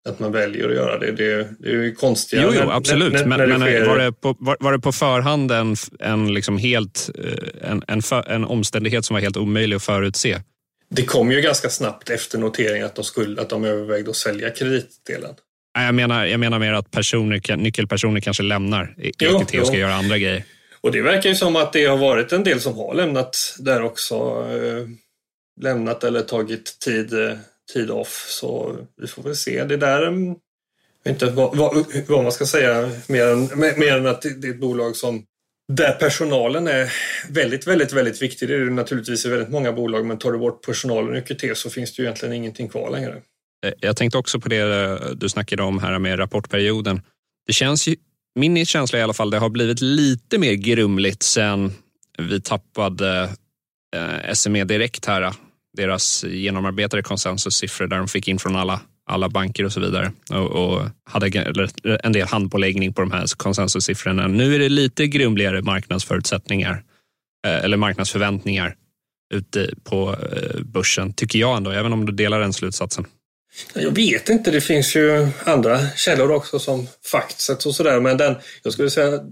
att 0.09 0.19
man 0.19 0.31
väljer 0.31 0.69
att 0.69 0.75
göra 0.75 0.99
det. 0.99 1.11
Det, 1.11 1.47
det 1.59 1.69
är 1.69 1.73
ju 1.73 1.95
konstigt. 1.95 2.39
Jo, 2.43 2.51
jo, 2.53 2.69
absolut. 2.69 3.13
När, 3.13 3.25
när, 3.25 3.37
men, 3.37 3.59
när 3.59 3.71
det 3.71 3.77
sker... 3.77 3.87
var, 3.87 3.97
det 3.97 4.11
på, 4.11 4.35
var, 4.39 4.57
var, 4.59 4.71
det 4.71 4.79
på 4.79 4.91
förhand 4.91 5.51
en, 5.51 5.75
en, 5.99 6.33
liksom 6.33 6.57
helt, 6.57 7.09
eh, 7.15 7.71
en, 7.71 7.83
en, 7.87 8.01
för, 8.01 8.29
en 8.29 8.45
omständighet 8.45 9.05
som 9.05 9.13
var 9.13 9.21
helt 9.21 9.37
omöjlig 9.37 9.75
att 9.75 9.83
förutse? 9.83 10.41
Det 10.89 11.05
kom 11.05 11.31
ju 11.31 11.41
ganska 11.41 11.69
snabbt 11.69 12.09
efter 12.09 12.37
noteringen 12.37 12.85
att 12.85 12.95
de, 12.95 13.03
skulle, 13.03 13.41
att 13.41 13.49
de 13.49 13.63
övervägde 13.63 14.09
att 14.09 14.15
sälja 14.15 14.49
kreditdelen. 14.49 15.35
Jag 15.73 15.95
menar, 15.95 16.25
jag 16.25 16.39
menar 16.39 16.59
mer 16.59 16.73
att 16.73 16.91
personer, 16.91 17.57
nyckelpersoner 17.57 18.21
kanske 18.21 18.43
lämnar 18.43 18.95
EQT 18.97 19.61
och 19.61 19.67
ska 19.67 19.77
göra 19.77 19.93
andra 19.93 20.17
grejer. 20.17 20.43
Och 20.81 20.91
det 20.91 21.01
verkar 21.01 21.29
ju 21.29 21.35
som 21.35 21.55
att 21.55 21.73
det 21.73 21.85
har 21.85 21.97
varit 21.97 22.31
en 22.31 22.43
del 22.43 22.59
som 22.59 22.77
har 22.77 22.93
lämnat 22.93 23.55
där 23.59 23.81
också. 23.81 24.15
Eh, 24.51 24.87
lämnat 25.61 26.03
eller 26.03 26.21
tagit 26.21 26.79
tid, 26.79 27.13
tid 27.73 27.91
off. 27.91 28.25
Så 28.27 28.77
vi 29.01 29.07
får 29.07 29.23
väl 29.23 29.35
se. 29.35 29.63
Det 29.63 29.77
där, 29.77 30.07
mm, 30.07 30.27
jag 31.03 31.13
vet 31.13 31.21
inte 31.21 31.35
vad, 31.35 31.57
vad, 31.57 31.85
vad 32.07 32.23
man 32.23 32.31
ska 32.31 32.45
säga 32.45 32.91
mer 33.07 33.25
än, 33.25 33.49
mer 33.59 33.97
än 33.97 34.07
att 34.07 34.21
det 34.21 34.47
är 34.47 34.51
ett 34.51 34.59
bolag 34.59 34.95
som 34.95 35.23
där 35.73 35.91
personalen 35.91 36.67
är 36.67 36.93
väldigt, 37.29 37.67
väldigt, 37.67 37.93
väldigt 37.93 38.21
viktig. 38.21 38.49
Det 38.49 38.55
är 38.55 38.59
det 38.59 38.71
naturligtvis 38.71 39.25
i 39.25 39.29
väldigt 39.29 39.49
många 39.49 39.71
bolag, 39.71 40.05
men 40.05 40.17
tar 40.17 40.31
du 40.31 40.37
bort 40.37 40.65
personalen 40.65 41.15
i 41.15 41.21
QT 41.21 41.57
så 41.57 41.69
finns 41.69 41.95
det 41.95 42.01
ju 42.01 42.05
egentligen 42.05 42.35
ingenting 42.35 42.69
kvar 42.69 42.89
längre. 42.89 43.21
Eh, 43.65 43.73
jag 43.79 43.97
tänkte 43.97 44.17
också 44.17 44.39
på 44.39 44.49
det 44.49 44.59
eh, 44.59 45.09
du 45.15 45.29
snackade 45.29 45.63
om 45.63 45.79
här 45.79 45.99
med 45.99 46.19
rapportperioden. 46.19 47.01
Det 47.47 47.53
känns 47.53 47.87
ju, 47.87 47.95
min 48.35 48.65
känsla 48.65 48.99
i 48.99 49.01
alla 49.01 49.13
fall, 49.13 49.29
det 49.29 49.37
har 49.37 49.49
blivit 49.49 49.81
lite 49.81 50.37
mer 50.37 50.53
grumligt 50.53 51.23
sen 51.23 51.71
vi 52.17 52.41
tappade 52.41 53.29
eh, 53.95 54.33
SME 54.33 54.63
Direkt 54.63 55.05
här, 55.05 55.33
deras 55.79 56.23
genomarbetade 56.23 57.03
konsensussiffror 57.03 57.87
där 57.87 57.97
de 57.97 58.07
fick 58.07 58.27
in 58.27 58.39
från 58.39 58.55
alla, 58.55 58.81
alla 59.05 59.29
banker 59.29 59.65
och 59.65 59.71
så 59.71 59.79
vidare 59.79 60.11
och, 60.31 60.51
och 60.51 60.81
hade 61.03 61.27
en 62.03 62.11
del 62.11 62.27
handpåläggning 62.27 62.93
på 62.93 63.01
de 63.01 63.11
här 63.11 63.25
konsensussiffrorna. 63.37 64.27
Nu 64.27 64.55
är 64.55 64.59
det 64.59 64.69
lite 64.69 65.07
grumligare 65.07 65.61
marknadsförutsättningar 65.61 66.83
eh, 67.47 67.63
eller 67.63 67.77
marknadsförväntningar 67.77 68.75
ute 69.33 69.73
på 69.83 70.15
eh, 70.15 70.61
börsen, 70.61 71.13
tycker 71.13 71.39
jag 71.39 71.57
ändå, 71.57 71.71
även 71.71 71.93
om 71.93 72.05
du 72.05 72.11
delar 72.11 72.39
den 72.39 72.53
slutsatsen. 72.53 73.05
Jag 73.73 73.95
vet 73.95 74.29
inte, 74.29 74.51
det 74.51 74.61
finns 74.61 74.95
ju 74.95 75.27
andra 75.43 75.89
källor 75.95 76.31
också 76.31 76.59
som 76.59 76.87
Factset 77.05 77.65
och 77.65 77.75
sådär. 77.75 77.99
Men 77.99 78.17
den, 78.17 78.35
jag 78.63 78.73
skulle 78.73 78.89
säga 78.89 79.13
att 79.13 79.23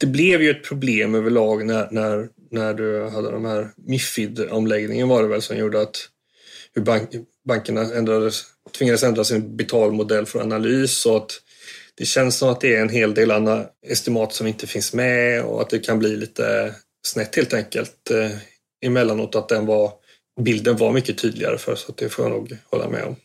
det 0.00 0.06
blev 0.06 0.42
ju 0.42 0.50
ett 0.50 0.64
problem 0.64 1.14
överlag 1.14 1.66
när, 1.66 1.88
när, 1.90 2.28
när 2.50 2.74
du 2.74 3.08
hade 3.08 3.30
de 3.30 3.44
här 3.44 3.70
Mifid-omläggningen 3.76 5.08
var 5.08 5.22
det 5.22 5.28
väl 5.28 5.42
som 5.42 5.56
gjorde 5.56 5.80
att 5.80 6.08
hur 6.74 6.82
bank, 6.82 7.10
bankerna 7.48 7.80
ändrades, 7.80 8.44
tvingades 8.78 9.02
ändra 9.02 9.24
sin 9.24 9.56
betalmodell 9.56 10.26
för 10.26 10.40
analys 10.40 11.06
och 11.06 11.16
att 11.16 11.40
det 11.94 12.04
känns 12.04 12.36
som 12.36 12.48
att 12.48 12.60
det 12.60 12.76
är 12.76 12.80
en 12.80 12.88
hel 12.88 13.14
del 13.14 13.30
andra 13.30 13.66
estimat 13.86 14.32
som 14.32 14.46
inte 14.46 14.66
finns 14.66 14.92
med 14.92 15.42
och 15.42 15.60
att 15.60 15.70
det 15.70 15.78
kan 15.78 15.98
bli 15.98 16.16
lite 16.16 16.74
snett 17.06 17.36
helt 17.36 17.54
enkelt 17.54 18.10
eh, 18.10 18.30
emellanåt 18.86 19.34
att 19.34 19.48
den 19.48 19.66
var, 19.66 19.92
bilden 20.40 20.76
var 20.76 20.92
mycket 20.92 21.18
tydligare 21.18 21.58
för 21.58 21.74
så 21.74 21.92
att 21.92 21.96
det 21.96 22.08
får 22.08 22.24
jag 22.24 22.32
nog 22.32 22.56
hålla 22.70 22.88
med 22.88 23.04
om. 23.04 23.16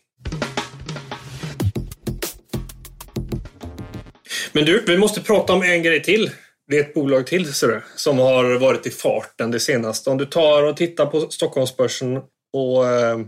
Men 4.54 4.66
du, 4.66 4.84
vi 4.88 4.98
måste 4.98 5.22
prata 5.22 5.54
om 5.54 5.64
en 5.64 5.84
grej 5.84 6.04
till. 6.04 6.32
Det 6.68 6.78
är 6.78 6.82
ett 6.82 6.94
bolag 6.94 7.28
till 7.28 7.54
ser 7.54 7.68
du, 7.68 7.82
som 7.96 8.20
har 8.20 8.54
varit 8.54 8.88
i 8.88 8.90
farten 8.90 9.52
det 9.52 9.60
senaste. 9.60 10.10
Om 10.10 10.18
du 10.18 10.26
tar 10.26 10.64
och 10.64 10.78
tittar 10.78 11.06
på 11.06 11.22
Stockholmsbörsen 11.30 12.18
och 12.54 12.88
eh, 12.90 13.20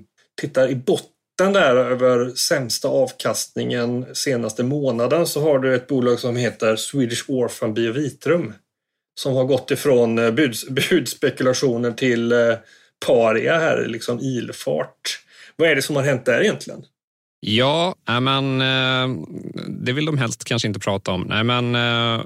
tittar 0.42 0.70
i 0.70 0.76
botten 0.76 1.54
där 1.54 1.76
över 1.76 2.30
sämsta 2.30 2.88
avkastningen 2.88 4.06
senaste 4.14 4.64
månaden 4.64 5.28
så 5.28 5.42
har 5.42 5.60
du 5.60 5.76
ett 5.76 5.88
bolag 5.88 6.20
som 6.20 6.36
heter 6.36 6.76
Swedish 6.76 7.30
Orphan 7.30 7.74
Biovitrum 7.74 8.54
som 9.20 9.34
har 9.34 9.46
gått 9.46 9.72
ifrån 9.72 10.20
eh, 10.20 10.32
buds, 10.32 10.68
budspekulationer 10.90 11.92
till 11.92 12.32
eh, 12.32 12.56
paria 13.06 13.58
här, 13.60 13.86
liksom 13.88 14.20
ilfart. 14.20 15.20
Vad 15.56 15.70
är 15.70 15.76
det 15.76 15.82
som 15.82 15.96
har 15.96 16.04
hänt 16.04 16.26
där 16.26 16.42
egentligen? 16.42 16.86
Ja, 17.46 17.96
men 18.06 18.62
eh, 18.62 19.26
det 19.68 19.94
vill 19.94 20.06
de 20.06 20.18
helst 20.18 20.44
kanske 20.44 20.68
inte 20.68 20.80
prata 20.80 21.12
om. 21.12 21.22
Nej, 21.22 21.44
men 21.44 21.76
eh, 21.76 22.22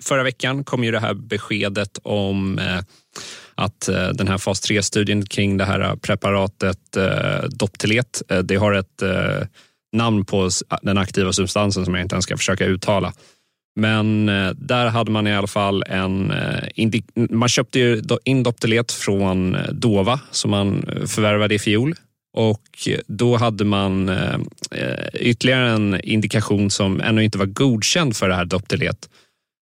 förra 0.00 0.22
veckan 0.22 0.64
kom 0.64 0.84
ju 0.84 0.90
det 0.90 0.98
här 0.98 1.14
beskedet 1.14 1.98
om 2.02 2.58
eh, 2.58 2.80
att 3.54 3.88
den 4.14 4.28
här 4.28 4.38
fas 4.38 4.70
3-studien 4.70 5.26
kring 5.26 5.56
det 5.56 5.64
här 5.64 5.96
preparatet 5.96 6.78
Doptelet, 7.48 8.22
det 8.42 8.56
har 8.56 8.72
ett 8.72 9.02
namn 9.92 10.24
på 10.24 10.50
den 10.82 10.98
aktiva 10.98 11.32
substansen 11.32 11.84
som 11.84 11.94
jag 11.94 12.04
inte 12.04 12.14
ens 12.14 12.24
ska 12.24 12.36
försöka 12.36 12.64
uttala. 12.64 13.12
Men 13.76 14.26
där 14.56 14.86
hade 14.86 15.10
man 15.10 15.26
i 15.26 15.34
alla 15.34 15.46
fall 15.46 15.82
en... 15.82 16.32
Man 17.30 17.48
köpte 17.48 17.78
ju 17.78 18.02
in 18.24 18.42
Doptelet 18.42 18.92
från 18.92 19.56
Dova 19.72 20.20
som 20.30 20.50
man 20.50 20.84
förvärvade 21.06 21.54
i 21.54 21.58
fjol 21.58 21.94
och 22.32 22.88
då 23.06 23.36
hade 23.36 23.64
man 23.64 24.08
eh, 24.08 24.38
ytterligare 25.14 25.70
en 25.70 26.00
indikation 26.00 26.70
som 26.70 27.00
ännu 27.00 27.24
inte 27.24 27.38
var 27.38 27.46
godkänd 27.46 28.16
för 28.16 28.28
det 28.28 28.34
här 28.34 28.44
Doptelet 28.44 29.08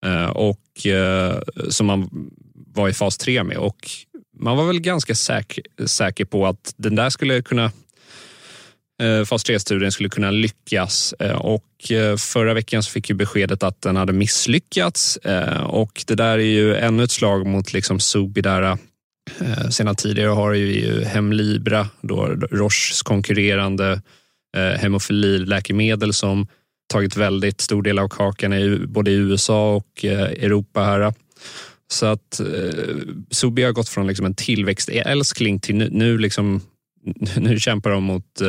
eh, 0.06 0.25
och 0.25 0.86
eh, 0.86 1.39
som 1.69 1.88
man 1.88 2.10
var 2.73 2.89
i 2.89 2.93
fas 2.93 3.17
3 3.17 3.43
med. 3.43 3.58
Och 3.58 3.89
man 4.39 4.58
var 4.58 4.67
väl 4.67 4.80
ganska 4.80 5.15
säker, 5.15 5.63
säker 5.86 6.25
på 6.25 6.47
att 6.47 6.73
den 6.78 6.95
där 6.95 7.10
skulle 7.10 7.41
kunna 7.41 7.71
eh, 9.01 9.25
fas 9.25 9.45
3-studien 9.45 9.91
skulle 9.91 10.10
kunna 10.10 10.32
lyckas 10.32 11.13
eh, 11.19 11.36
och 11.36 11.91
eh, 11.91 12.17
förra 12.17 12.54
veckan 12.54 12.84
så 12.84 12.91
fick 12.91 13.10
ju 13.10 13.15
beskedet 13.15 13.63
att 13.63 13.82
den 13.82 13.95
hade 13.95 14.13
misslyckats 14.13 15.19
och 15.65 16.04
det 16.08 16.15
där 16.15 16.38
är 16.38 16.43
ju 16.43 16.75
ännu 16.75 17.04
ett 17.04 17.12
slag 17.12 17.47
mot 17.47 17.73
liksom 17.73 17.99
Subidara 17.99 18.69
där 18.69 18.78
Eh, 19.40 19.70
sedan 19.70 19.96
tidigare 19.96 20.30
har 20.30 20.52
vi 20.52 20.86
ju 20.86 21.04
Hemlibra, 21.04 21.88
då 22.02 22.26
Roches 22.52 23.02
konkurrerande 23.02 24.02
eh, 24.58 24.80
hemofililäkemedel 24.80 26.14
som 26.14 26.48
tagit 26.94 27.18
väldigt 27.18 27.62
stor 27.62 27.84
del 27.84 28.00
av 28.00 28.08
kakan 28.08 28.54
i 28.54 28.78
både 28.88 29.12
i 29.12 29.16
USA 29.16 29.76
och 29.76 30.06
eh, 30.06 30.22
Europa. 30.22 30.84
här. 30.84 31.14
Så 31.88 32.06
att 32.06 32.42
Sobi 33.30 33.64
har 33.64 33.72
gått 33.72 33.90
från 33.90 34.08
liksom 34.08 34.26
en 34.26 34.36
tillväxtälskling 34.36 35.60
till 35.60 35.76
nu, 35.76 35.90
nu, 35.92 36.18
liksom, 36.18 36.62
nu 37.38 37.60
kämpar 37.60 37.90
de 37.90 38.04
mot, 38.04 38.42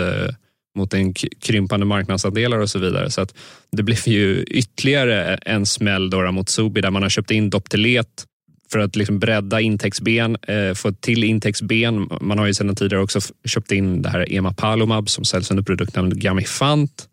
mot 0.77 0.95
en 0.95 1.15
krympande 1.15 1.87
marknadsandelar 1.87 2.59
och 2.59 2.71
så 2.71 2.79
vidare. 2.79 3.11
Så 3.11 3.21
att 3.21 3.35
det 3.73 3.83
blev 3.83 4.09
ju 4.09 4.43
ytterligare 4.43 5.35
en 5.35 5.67
smäll 5.67 6.11
då 6.11 6.33
mot 6.33 6.49
Sobi 6.49 6.81
där 6.81 6.91
man 6.91 7.03
har 7.03 7.11
köpt 7.11 7.31
in 7.31 7.51
Doptelet 7.51 8.27
för 8.73 8.79
att 8.79 8.97
liksom 8.97 9.19
bredda 9.19 9.61
intäktsben, 9.61 10.37
eh, 10.43 10.75
få 10.75 10.93
till 10.93 11.25
intäktsben. 11.25 12.09
Man 12.21 12.39
har 12.39 12.47
ju 12.47 12.55
sedan 12.55 12.77
tidigare 12.77 13.03
också 13.03 13.21
köpt 13.45 13.73
in 13.73 14.03
det 14.03 14.09
här 14.09 14.33
Emapalumab 14.33 15.09
som 15.09 15.25
säljs 15.25 15.51
under 15.51 15.65
produktnamnet 15.65 16.19
Gamifant. 16.19 17.09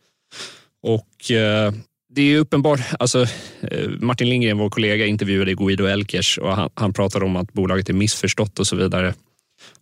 Och 0.83 1.31
eh, 1.31 1.73
det 2.15 2.21
är 2.21 2.37
uppenbart, 2.37 2.79
alltså, 2.99 3.21
eh, 3.61 3.89
Martin 3.99 4.29
Lindgren, 4.29 4.57
vår 4.57 4.69
kollega, 4.69 5.05
intervjuade 5.05 5.53
Guido 5.53 5.85
Elkers 5.85 6.37
och 6.37 6.55
han, 6.55 6.69
han 6.73 6.93
pratade 6.93 7.25
om 7.25 7.35
att 7.35 7.53
bolaget 7.53 7.89
är 7.89 7.93
missförstått 7.93 8.59
och 8.59 8.67
så 8.67 8.75
vidare. 8.75 9.13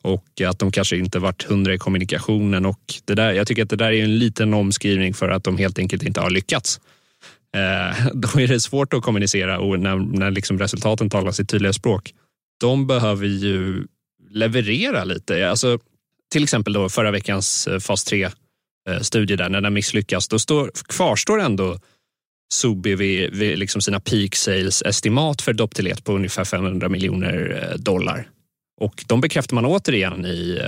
Och 0.01 0.41
att 0.47 0.59
de 0.59 0.71
kanske 0.71 0.97
inte 0.97 1.19
varit 1.19 1.43
hundra 1.43 1.73
i 1.73 1.77
kommunikationen. 1.77 2.65
Och 2.65 2.79
det 3.05 3.15
där, 3.15 3.33
jag 3.33 3.47
tycker 3.47 3.63
att 3.63 3.69
det 3.69 3.75
där 3.75 3.91
är 3.91 4.03
en 4.03 4.19
liten 4.19 4.53
omskrivning 4.53 5.13
för 5.13 5.29
att 5.29 5.43
de 5.43 5.57
helt 5.57 5.79
enkelt 5.79 6.03
inte 6.03 6.21
har 6.21 6.29
lyckats. 6.29 6.79
Eh, 7.57 8.07
då 8.13 8.39
är 8.39 8.47
det 8.47 8.59
svårt 8.59 8.93
att 8.93 9.03
kommunicera 9.03 9.59
och 9.59 9.79
när, 9.79 9.95
när 9.95 10.31
liksom 10.31 10.59
resultaten 10.59 11.09
talar 11.09 11.31
sitt 11.31 11.49
tydliga 11.49 11.73
språk. 11.73 12.13
De 12.59 12.87
behöver 12.87 13.27
ju 13.27 13.87
leverera 14.29 15.03
lite. 15.03 15.49
Alltså, 15.49 15.79
till 16.31 16.43
exempel 16.43 16.73
då 16.73 16.89
förra 16.89 17.11
veckans 17.11 17.67
eh, 17.67 17.79
fas 17.79 18.11
3-studie, 18.11 19.33
eh, 19.33 19.37
där, 19.37 19.49
när 19.49 19.61
den 19.61 19.73
misslyckas, 19.73 20.27
då 20.27 20.39
står, 20.39 20.71
kvarstår 20.87 21.41
ändå 21.41 21.79
Sobi 22.53 22.95
vid, 22.95 23.35
vid 23.35 23.59
liksom 23.59 23.81
sina 23.81 23.99
peak 23.99 24.35
sales-estimat 24.35 25.41
för 25.41 25.53
Doptilet 25.53 26.03
på 26.03 26.13
ungefär 26.13 26.43
500 26.43 26.89
miljoner 26.89 27.73
dollar. 27.77 28.29
Och 28.81 29.03
de 29.07 29.21
bekräftar 29.21 29.55
man 29.55 29.65
återigen 29.65 30.25
i 30.25 30.61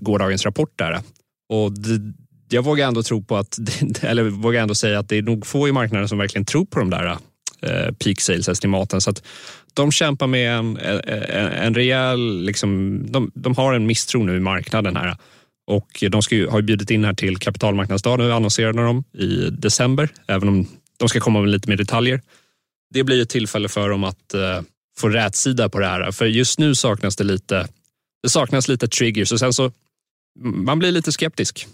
gårdagens 0.00 0.44
rapport. 0.44 0.78
där. 0.78 1.00
Och 1.48 1.72
jag 2.48 2.62
vågar 2.62 2.88
ändå 2.88 3.02
tro 3.02 3.22
på 3.22 3.36
att, 3.36 3.58
eller 4.02 4.22
vågar 4.22 4.62
ändå 4.62 4.74
säga 4.74 4.98
att 4.98 5.08
det 5.08 5.16
är 5.16 5.22
nog 5.22 5.46
få 5.46 5.68
i 5.68 5.72
marknaden 5.72 6.08
som 6.08 6.18
verkligen 6.18 6.44
tror 6.44 6.64
på 6.64 6.78
de 6.78 6.90
där 6.90 7.16
eh, 7.62 7.92
peak 7.92 8.20
sales-estimaten. 8.20 9.00
Så 9.00 9.10
att 9.10 9.22
de 9.74 9.92
kämpar 9.92 10.26
med 10.26 10.58
en, 10.58 10.76
en, 10.76 11.52
en 11.52 11.74
rejäl, 11.74 12.42
liksom, 12.42 13.00
de, 13.12 13.30
de 13.34 13.54
har 13.56 13.74
en 13.74 13.86
misstro 13.86 14.22
nu 14.22 14.36
i 14.36 14.40
marknaden 14.40 14.96
här. 14.96 15.16
Och 15.66 16.04
de 16.10 16.22
ska 16.22 16.34
ju, 16.34 16.48
har 16.48 16.62
bjudit 16.62 16.90
in 16.90 17.04
här 17.04 17.14
till 17.14 17.36
kapitalmarknadsdag, 17.36 18.18
nu 18.18 18.32
annonserade 18.32 18.82
de 18.82 19.04
i 19.18 19.50
december, 19.50 20.08
även 20.26 20.48
om 20.48 20.66
de 20.98 21.08
ska 21.08 21.20
komma 21.20 21.40
med 21.40 21.50
lite 21.50 21.68
mer 21.68 21.76
detaljer. 21.76 22.20
Det 22.94 23.04
blir 23.04 23.22
ett 23.22 23.28
tillfälle 23.28 23.68
för 23.68 23.88
dem 23.88 24.04
att 24.04 24.34
eh, 24.34 24.60
få 24.98 25.08
rätsida 25.08 25.68
på 25.68 25.78
det 25.78 25.86
här, 25.86 26.10
för 26.10 26.26
just 26.26 26.58
nu 26.58 26.74
saknas 26.74 27.16
det 27.16 27.24
lite, 27.24 27.68
det 28.22 28.28
saknas 28.28 28.68
lite 28.68 28.88
triggers 28.88 29.32
och 29.32 29.38
sen 29.38 29.52
så 29.52 29.72
man 30.40 30.78
blir 30.78 30.92
lite 30.92 31.12
skeptisk. 31.12 31.66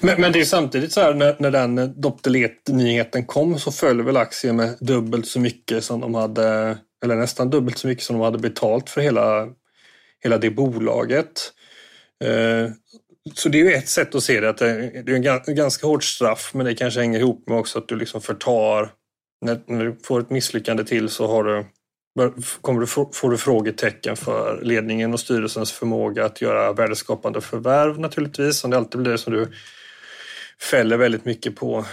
Men, 0.00 0.20
men, 0.20 0.32
det 0.32 0.40
är 0.40 0.44
samtidigt 0.44 0.92
så 0.92 1.00
här 1.00 1.14
när, 1.14 1.36
när 1.38 1.50
den 1.50 2.00
Doptelet-nyheten 2.00 3.24
kom 3.24 3.58
så 3.58 3.72
föll 3.72 4.02
väl 4.02 4.16
aktien 4.16 4.56
med 4.56 4.76
dubbelt 4.80 5.26
så 5.26 5.40
mycket 5.40 5.84
som 5.84 6.00
de 6.00 6.14
hade, 6.14 6.78
eller 7.04 7.16
nästan 7.16 7.50
dubbelt 7.50 7.78
så 7.78 7.86
mycket 7.86 8.04
som 8.04 8.16
de 8.16 8.22
hade 8.22 8.38
betalt 8.38 8.90
för 8.90 9.00
hela, 9.00 9.48
hela 10.24 10.38
det 10.38 10.50
bolaget. 10.50 11.52
Eh, 12.24 12.70
så 13.34 13.48
det 13.48 13.60
är 13.60 13.64
ju 13.64 13.72
ett 13.72 13.88
sätt 13.88 14.14
att 14.14 14.22
se 14.22 14.40
det, 14.40 14.48
att 14.48 14.58
det, 14.58 14.68
är 14.68 15.48
en 15.48 15.54
ganska 15.54 15.86
hårt 15.86 16.04
straff 16.04 16.50
men 16.54 16.66
det 16.66 16.74
kanske 16.74 17.00
hänger 17.00 17.20
ihop 17.20 17.48
med 17.48 17.58
också 17.58 17.78
att 17.78 17.88
du 17.88 17.96
liksom 17.96 18.20
förtar, 18.20 18.90
när, 19.40 19.60
när 19.66 19.84
du 19.84 19.96
får 20.04 20.20
ett 20.20 20.30
misslyckande 20.30 20.84
till 20.84 21.08
så 21.08 21.26
har 21.26 21.44
du 21.44 21.66
kommer 22.60 22.80
du, 22.80 22.86
får 22.86 23.30
du 23.30 23.38
frågetecken 23.38 24.16
för 24.16 24.60
ledningen 24.62 25.12
och 25.12 25.20
styrelsens 25.20 25.72
förmåga 25.72 26.24
att 26.24 26.40
göra 26.40 26.72
värdeskapande 26.72 27.40
förvärv 27.40 28.00
naturligtvis, 28.00 28.58
som 28.58 28.70
det 28.70 28.76
alltid 28.76 29.00
blir, 29.00 29.16
som 29.16 29.32
du 29.32 29.52
fäller 30.70 30.96
väldigt 30.96 31.24
mycket 31.24 31.56
på, 31.56 31.84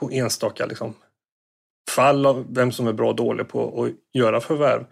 på 0.00 0.10
enstaka 0.10 0.66
liksom, 0.66 0.94
fall 1.90 2.26
av 2.26 2.54
vem 2.54 2.72
som 2.72 2.86
är 2.86 2.92
bra 2.92 3.08
och 3.08 3.16
dålig 3.16 3.48
på 3.48 3.84
att 3.84 4.18
göra 4.20 4.40
förvärv. 4.40 4.84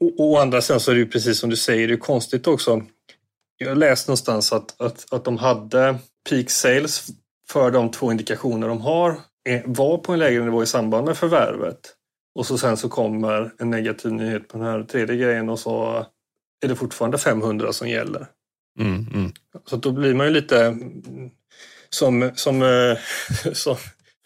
Och, 0.00 0.20
å 0.20 0.38
andra 0.38 0.60
sidan 0.60 0.80
så 0.80 0.90
är 0.90 0.94
det 0.94 1.00
ju 1.00 1.10
precis 1.10 1.38
som 1.38 1.50
du 1.50 1.56
säger, 1.56 1.88
det 1.88 1.94
är 1.94 1.98
konstigt 1.98 2.46
också. 2.46 2.82
Jag 3.58 3.78
läste 3.78 4.10
någonstans 4.10 4.52
att, 4.52 4.80
att, 4.80 5.12
att 5.12 5.24
de 5.24 5.38
hade 5.38 5.98
peak 6.30 6.50
sales 6.50 7.06
för 7.48 7.70
de 7.70 7.90
två 7.90 8.10
indikationer 8.10 8.68
de 8.68 8.80
har 8.80 9.10
eh, 9.48 9.62
var 9.64 9.98
på 9.98 10.12
en 10.12 10.18
lägre 10.18 10.44
nivå 10.44 10.62
i 10.62 10.66
samband 10.66 11.06
med 11.06 11.16
förvärvet. 11.16 11.96
Och 12.34 12.46
så 12.46 12.58
sen 12.58 12.76
så 12.76 12.88
kommer 12.88 13.52
en 13.58 13.70
negativ 13.70 14.12
nyhet 14.12 14.48
på 14.48 14.58
den 14.58 14.66
här 14.66 14.82
tredje 14.82 15.16
grejen 15.16 15.48
och 15.48 15.58
så 15.58 16.06
är 16.64 16.68
det 16.68 16.76
fortfarande 16.76 17.18
500 17.18 17.72
som 17.72 17.88
gäller. 17.88 18.26
Mm, 18.78 19.06
mm. 19.14 19.32
Så 19.66 19.76
då 19.76 19.92
blir 19.92 20.14
man 20.14 20.26
ju 20.26 20.32
lite 20.32 20.76
som, 21.90 22.30
som, 22.34 22.62
eh, 22.62 22.98
som 23.52 23.76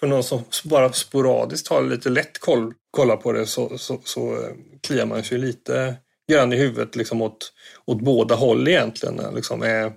för 0.01 0.07
någon 0.07 0.25
som 0.25 0.45
bara 0.65 0.93
sporadiskt 0.93 1.69
har 1.69 1.83
lite 1.83 2.11
lätt 2.11 2.39
koll, 2.39 2.75
kolla 2.91 3.17
på 3.17 3.33
det 3.33 3.47
så, 3.47 3.79
så, 3.79 4.01
så 4.05 4.33
eh, 4.33 4.55
kliar 4.87 5.07
man 5.07 5.25
sig 5.25 5.39
lite 5.39 5.97
grann 6.33 6.53
i 6.53 6.57
huvudet 6.57 6.97
liksom 6.97 7.23
åt, 7.23 7.53
åt 7.87 8.01
båda 8.01 8.35
håll 8.35 8.69
egentligen. 8.69 9.35
Liksom 9.35 9.63
är, 9.63 9.93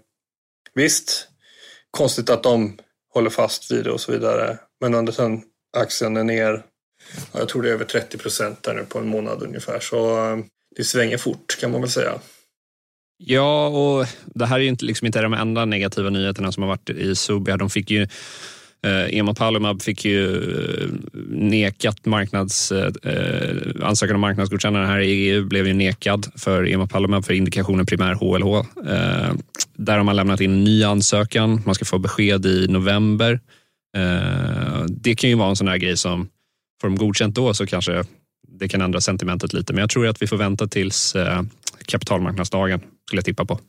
visst, 0.74 1.28
konstigt 1.92 2.30
att 2.30 2.44
de 2.44 2.78
håller 3.14 3.30
fast 3.30 3.72
vid 3.72 3.84
det 3.84 3.92
och 3.92 4.02
så 4.02 4.12
vidare. 4.12 4.58
Men 4.82 4.94
under 4.94 5.14
sen 5.14 5.44
aktien 5.78 6.18
är 6.18 6.24
ner, 6.24 6.66
jag 7.32 7.50
tror 7.50 7.62
det 7.62 7.70
är 7.70 7.74
över 7.74 7.86
30 7.86 8.18
procent 8.18 8.64
där 8.64 8.74
nu 8.74 8.84
på 8.84 9.00
en 9.00 9.08
månad 9.08 9.44
ungefär. 9.44 9.80
Så 9.80 10.32
eh, 10.32 10.38
det 10.76 10.84
svänger 10.84 11.18
fort 11.18 11.58
kan 11.60 11.72
man 11.72 11.82
väl 11.82 11.90
säga. 11.90 12.14
Ja, 13.18 13.68
och 13.68 14.08
det 14.26 14.46
här 14.46 14.56
är 14.56 14.64
ju 14.64 14.70
inte, 14.70 14.86
liksom 14.86 15.06
inte 15.06 15.22
de 15.22 15.34
enda 15.34 15.66
negativa 15.66 16.10
nyheterna 16.10 16.52
som 16.52 16.64
har 16.64 16.68
varit 16.68 16.90
i 16.90 17.16
Subia. 17.16 17.58
De 17.58 17.70
fick 17.70 17.92
ju 17.92 18.08
Eh, 18.86 19.18
Ema 19.18 19.34
Palumab 19.34 19.82
fick 19.82 20.06
ju 20.06 20.36
eh, 20.36 20.90
nekat 21.30 22.06
marknads, 22.06 22.72
eh, 22.72 22.92
ansökan 23.84 24.16
om 24.16 24.22
marknadsgodkännande 24.22 24.88
här 24.88 25.00
i 25.00 25.12
EU 25.12 25.46
blev 25.46 25.68
ju 25.68 25.74
nekad 25.74 26.28
för 26.36 26.68
Ema 26.68 26.88
Palumab 26.88 27.26
för 27.26 27.34
indikationen 27.34 27.86
primär 27.86 28.14
HLH. 28.14 28.66
Eh, 28.92 29.34
där 29.74 29.98
har 29.98 30.04
man 30.04 30.16
lämnat 30.16 30.42
in 30.42 30.52
en 30.52 30.64
ny 30.64 30.84
ansökan. 30.84 31.62
Man 31.66 31.76
ska 31.76 31.86
få 31.86 32.00
besked 32.00 32.46
i 32.46 32.68
november. 32.68 33.40
Eh, 33.98 34.86
det 34.90 35.16
kan 35.16 35.30
ju 35.30 35.36
vara 35.36 35.50
en 35.50 35.56
sån 35.56 35.68
här 35.68 35.78
grej 35.78 35.98
som 35.98 36.30
får 36.82 36.88
de 36.88 36.96
godkänt 36.96 37.36
då 37.36 37.54
så 37.54 37.66
kanske 37.68 38.04
det 38.48 38.68
kan 38.68 38.82
ändra 38.82 39.02
sentimentet 39.02 39.54
lite. 39.54 39.74
Men 39.74 39.80
jag 39.82 39.90
tror 39.90 40.08
att 40.08 40.22
vi 40.22 40.28
får 40.28 40.38
vänta 40.38 40.68
tills 40.68 41.16
eh, 41.16 41.42
kapitalmarknadsdagen 41.86 42.80
skulle 43.08 43.18
jag 43.18 43.26
tippa 43.26 43.46
på. 43.46 43.60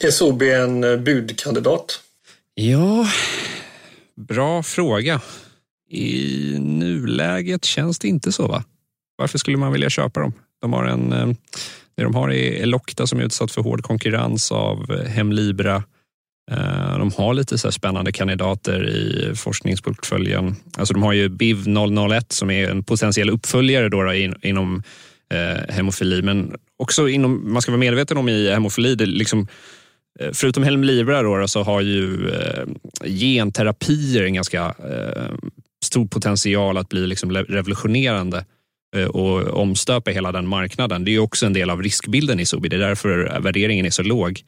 Är 0.00 0.10
Sobi 0.10 0.52
en 0.52 0.80
budkandidat? 0.80 2.00
Ja, 2.54 3.06
Bra 4.18 4.62
fråga. 4.62 5.20
I 5.90 6.58
nuläget 6.58 7.64
känns 7.64 7.98
det 7.98 8.08
inte 8.08 8.32
så 8.32 8.46
va? 8.46 8.64
Varför 9.16 9.38
skulle 9.38 9.56
man 9.56 9.72
vilja 9.72 9.90
köpa 9.90 10.20
dem? 10.20 10.32
De 10.60 10.72
har 10.72 10.84
en, 10.84 11.12
eh, 11.12 11.28
det 11.96 12.02
de 12.02 12.14
har 12.14 12.30
är 12.30 12.62
Elocta 12.62 13.06
som 13.06 13.18
är 13.18 13.22
utsatt 13.24 13.50
för 13.50 13.62
hård 13.62 13.82
konkurrens 13.82 14.52
av 14.52 14.90
eh, 14.90 15.10
Hemlibra. 15.10 15.82
Eh, 16.50 16.98
de 16.98 17.12
har 17.16 17.34
lite 17.34 17.58
så 17.58 17.72
spännande 17.72 18.12
kandidater 18.12 18.88
i 18.88 19.32
forskningsportföljen. 19.36 20.56
Alltså 20.76 20.94
de 20.94 21.02
har 21.02 21.12
ju 21.12 21.28
BIV 21.28 21.64
001 22.10 22.32
som 22.32 22.50
är 22.50 22.70
en 22.70 22.84
potentiell 22.84 23.30
uppföljare 23.30 23.88
då, 23.88 24.02
då 24.02 24.14
inom 24.42 24.82
eh, 25.32 25.74
hemofili, 25.74 26.22
men 26.22 26.54
också 26.76 27.08
inom, 27.08 27.52
man 27.52 27.62
ska 27.62 27.72
vara 27.72 27.80
medveten 27.80 28.16
om 28.16 28.28
i 28.28 28.50
hemofili, 28.50 28.94
det 28.94 29.06
liksom, 29.06 29.48
eh, 30.20 30.30
förutom 30.34 30.62
Helmlibra 30.62 31.22
då, 31.22 31.36
då, 31.36 31.48
så 31.48 31.62
har 31.62 31.80
ju 31.80 32.30
eh, 32.30 32.64
genterapier 33.04 34.22
en 34.22 34.34
ganska 34.34 34.64
eh, 34.64 35.34
stor 35.84 36.06
potential 36.06 36.76
att 36.76 36.88
bli 36.88 37.06
liksom 37.06 37.32
revolutionerande 37.32 38.44
och 39.08 39.60
omstöpa 39.60 40.10
hela 40.10 40.32
den 40.32 40.46
marknaden. 40.46 41.04
Det 41.04 41.14
är 41.14 41.18
också 41.18 41.46
en 41.46 41.52
del 41.52 41.70
av 41.70 41.82
riskbilden 41.82 42.40
i 42.40 42.46
Sobi. 42.46 42.68
Det 42.68 42.76
är 42.76 42.80
därför 42.80 43.40
värderingen 43.40 43.86
är 43.86 43.90
så 43.90 44.02
låg. 44.02 44.42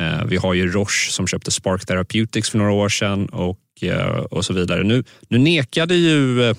Eh, 0.00 0.24
vi 0.24 0.36
har 0.36 0.54
ju 0.54 0.72
Roche 0.72 1.10
som 1.10 1.26
köpte 1.26 1.50
Spark 1.50 1.86
Therapeutics 1.86 2.50
för 2.50 2.58
några 2.58 2.72
år 2.72 2.88
sedan 2.88 3.26
och, 3.26 3.58
eh, 3.82 4.08
och 4.08 4.44
så 4.44 4.52
vidare. 4.52 4.82
Nu, 4.82 5.04
nu 5.28 5.38
nekade 5.38 5.94
ju 5.94 6.42
eh, 6.42 6.56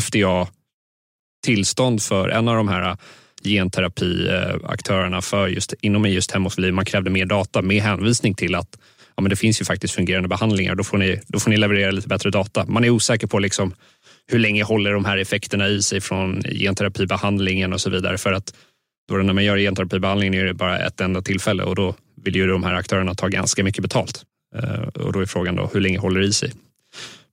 FDA 0.00 0.48
tillstånd 1.44 2.02
för 2.02 2.28
en 2.28 2.48
av 2.48 2.56
de 2.56 2.68
här 2.68 2.96
genterapiaktörerna 3.44 5.22
för 5.22 5.48
just, 5.48 5.74
inom 5.80 6.04
just 6.04 6.30
hemofili. 6.30 6.72
Man 6.72 6.84
krävde 6.84 7.10
mer 7.10 7.26
data 7.26 7.62
med 7.62 7.82
hänvisning 7.82 8.34
till 8.34 8.54
att 8.54 8.78
ja, 9.16 9.22
men 9.22 9.30
det 9.30 9.36
finns 9.36 9.60
ju 9.60 9.64
faktiskt 9.64 9.94
fungerande 9.94 10.28
behandlingar. 10.28 10.74
Då 10.74 10.84
får, 10.84 10.98
ni, 10.98 11.20
då 11.26 11.40
får 11.40 11.50
ni 11.50 11.56
leverera 11.56 11.90
lite 11.90 12.08
bättre 12.08 12.30
data. 12.30 12.64
Man 12.66 12.84
är 12.84 12.90
osäker 12.90 13.26
på 13.26 13.38
liksom 13.38 13.74
hur 14.26 14.38
länge 14.38 14.62
håller 14.62 14.92
de 14.92 15.04
här 15.04 15.16
effekterna 15.16 15.68
i 15.68 15.82
sig 15.82 16.00
från 16.00 16.42
genterapibehandlingen 16.42 17.72
och 17.72 17.80
så 17.80 17.90
vidare. 17.90 18.18
För 18.18 18.32
att 18.32 18.54
då 19.16 19.22
när 19.24 19.32
man 19.32 19.44
gör 19.44 19.58
genterapibehandlingen 19.58 20.34
är 20.34 20.44
det 20.44 20.54
bara 20.54 20.78
ett 20.78 21.00
enda 21.00 21.22
tillfälle 21.22 21.62
och 21.62 21.74
då 21.74 21.94
vill 22.22 22.36
ju 22.36 22.46
de 22.46 22.64
här 22.64 22.74
aktörerna 22.74 23.14
ta 23.14 23.28
ganska 23.28 23.64
mycket 23.64 23.82
betalt. 23.82 24.22
Eh, 24.56 25.04
och 25.04 25.12
då 25.12 25.20
är 25.20 25.26
frågan 25.26 25.56
då, 25.56 25.70
hur 25.72 25.80
länge 25.80 25.98
håller 25.98 26.20
det 26.20 26.26
i 26.26 26.32
sig? 26.32 26.52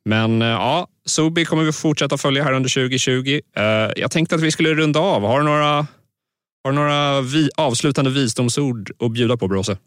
Men 0.05 0.41
eh, 0.41 0.47
ja, 0.47 0.87
Sobi 1.05 1.45
kommer 1.45 1.63
vi 1.63 1.71
fortsätta 1.71 2.17
följa 2.17 2.43
här 2.43 2.53
under 2.53 2.69
2020. 2.69 3.39
Eh, 3.55 3.63
jag 3.95 4.11
tänkte 4.11 4.35
att 4.35 4.41
vi 4.41 4.51
skulle 4.51 4.73
runda 4.73 4.99
av. 4.99 5.21
Har 5.21 5.39
du 5.39 5.45
några 5.45 5.87
har 6.63 6.71
du 6.71 6.75
några 6.75 7.21
vi, 7.21 7.49
avslutande 7.57 8.11
visdomsord 8.11 8.91
att 8.99 9.11
bjuda 9.11 9.37
på, 9.37 9.47
Bråse? 9.47 9.77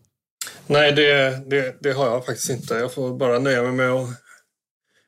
Nej, 0.67 0.93
det, 0.93 1.43
det, 1.51 1.77
det, 1.81 1.93
har 1.93 2.07
jag 2.07 2.27
faktiskt 2.27 2.51
inte. 2.51 2.75
Jag 2.75 2.95
får 2.95 3.17
bara 3.17 3.39
nöja 3.39 3.63
mig 3.63 3.73
med 3.73 3.91
att 3.91 4.09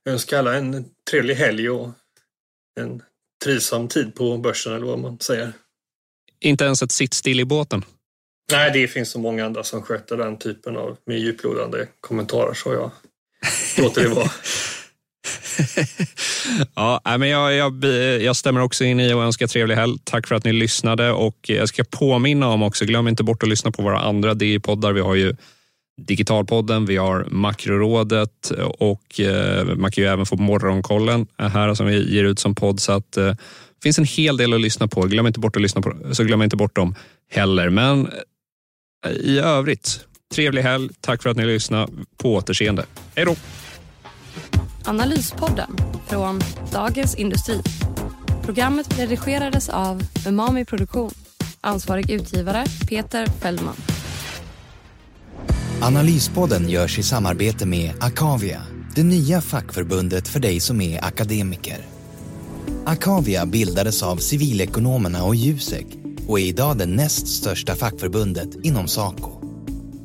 önska 0.09 0.39
alla 0.39 0.55
en 0.55 0.85
trevlig 1.11 1.35
helg 1.35 1.71
och 1.71 1.91
en 2.81 3.03
trivsam 3.45 3.89
tid 3.89 4.15
på 4.15 4.39
börsen, 4.39 4.75
eller 4.75 4.87
vad 4.87 4.99
man 4.99 5.19
säger. 5.19 5.53
Inte 6.43 6.65
ens 6.65 6.83
ett 6.83 6.93
sitt 6.93 7.15
still 7.15 7.41
i 7.41 7.45
båten? 7.45 7.85
Nej, 8.53 8.71
det 8.73 8.89
finns 8.89 9.11
så 9.11 9.19
många 9.19 9.47
andra 9.47 9.65
som 9.65 9.83
sköter 9.83 10.17
den 10.17 10.39
typen 10.39 10.77
av 10.77 10.97
med 11.07 11.19
djuplodande 11.19 11.87
kommentarer, 12.01 12.55
så 12.55 12.73
jag 12.73 12.91
låter 13.79 14.03
det 14.03 14.09
vara. 14.09 14.31
ja, 17.05 17.19
men 17.19 17.29
jag, 17.29 17.55
jag, 17.55 17.85
jag 18.23 18.37
stämmer 18.37 18.61
också 18.61 18.85
in 18.85 19.01
i 19.01 19.13
och 19.13 19.23
önskar 19.23 19.47
trevlig 19.47 19.75
helg. 19.75 19.99
Tack 20.05 20.27
för 20.27 20.35
att 20.35 20.45
ni 20.45 20.53
lyssnade 20.53 21.13
och 21.13 21.37
jag 21.49 21.69
ska 21.69 21.85
påminna 21.91 22.49
om 22.49 22.63
också, 22.63 22.85
glöm 22.85 23.09
inte 23.09 23.25
bort 23.25 23.43
att 23.43 23.49
lyssna 23.49 23.71
på 23.71 23.83
våra 23.83 24.01
andra 24.01 24.35
DI-poddar. 24.35 24.93
Vi 24.93 25.01
har 25.01 25.15
ju 25.15 25.37
Digitalpodden, 26.01 26.87
vi 26.87 26.97
har 26.97 27.27
Makrorådet 27.31 28.51
och 28.79 29.21
eh, 29.21 29.65
man 29.65 29.91
kan 29.91 30.05
ju 30.05 30.11
även 30.11 30.27
få 30.27 30.37
Morgonkollen 30.37 31.27
här 31.39 31.75
som 31.75 31.87
vi 31.87 32.15
ger 32.15 32.25
ut 32.25 32.39
som 32.39 32.55
podd. 32.55 32.81
Så 32.81 32.93
att, 32.93 33.17
eh, 33.17 33.35
finns 33.83 33.99
en 33.99 34.05
hel 34.05 34.37
del 34.37 34.53
att 34.53 34.61
lyssna 34.61 34.89
på. 34.89 35.03
Glöm 35.03 35.27
inte 35.27 35.41
bort 35.41 35.57
att 35.57 35.63
lyssna 35.63 35.81
på 35.81 36.15
så 36.15 36.25
glöm 36.25 36.43
inte 36.43 36.57
bort 36.57 36.77
dem 36.77 36.95
heller. 37.31 37.71
Men 37.71 38.09
eh, 39.07 39.13
i 39.13 39.39
övrigt, 39.39 40.07
trevlig 40.35 40.63
helg. 40.63 40.89
Tack 41.01 41.23
för 41.23 41.31
att 41.31 41.37
ni 41.37 41.45
lyssnade. 41.45 41.93
På 42.17 42.35
återseende. 42.35 42.85
Hej 43.15 43.25
då! 43.25 43.37
Analyspodden 44.85 45.77
från 46.09 46.41
Dagens 46.73 47.15
Industri. 47.15 47.63
Programmet 48.45 48.99
redigerades 48.99 49.69
av 49.69 50.03
Umami 50.27 50.65
Produktion. 50.65 51.11
Ansvarig 51.61 52.11
utgivare 52.11 52.65
Peter 52.89 53.27
Fellman. 53.27 53.77
Analyspodden 55.83 56.69
görs 56.69 56.99
i 56.99 57.03
samarbete 57.03 57.67
med 57.67 57.93
Akavia, 58.01 58.63
det 58.95 59.03
nya 59.03 59.41
fackförbundet 59.41 60.29
för 60.29 60.41
dig 60.41 60.61
som 60.61 60.81
är 60.81 61.05
akademiker. 61.05 61.92
Akavia 62.85 63.47
bildades 63.47 64.03
av 64.03 64.17
civilekonomerna 64.17 65.25
och 65.25 65.35
Jusek 65.35 65.87
och 66.27 66.41
är 66.41 66.45
idag 66.45 66.79
det 66.79 66.87
näst 66.87 67.29
största 67.29 67.75
fackförbundet 67.75 68.49
inom 68.63 68.89
Saco. 68.89 69.31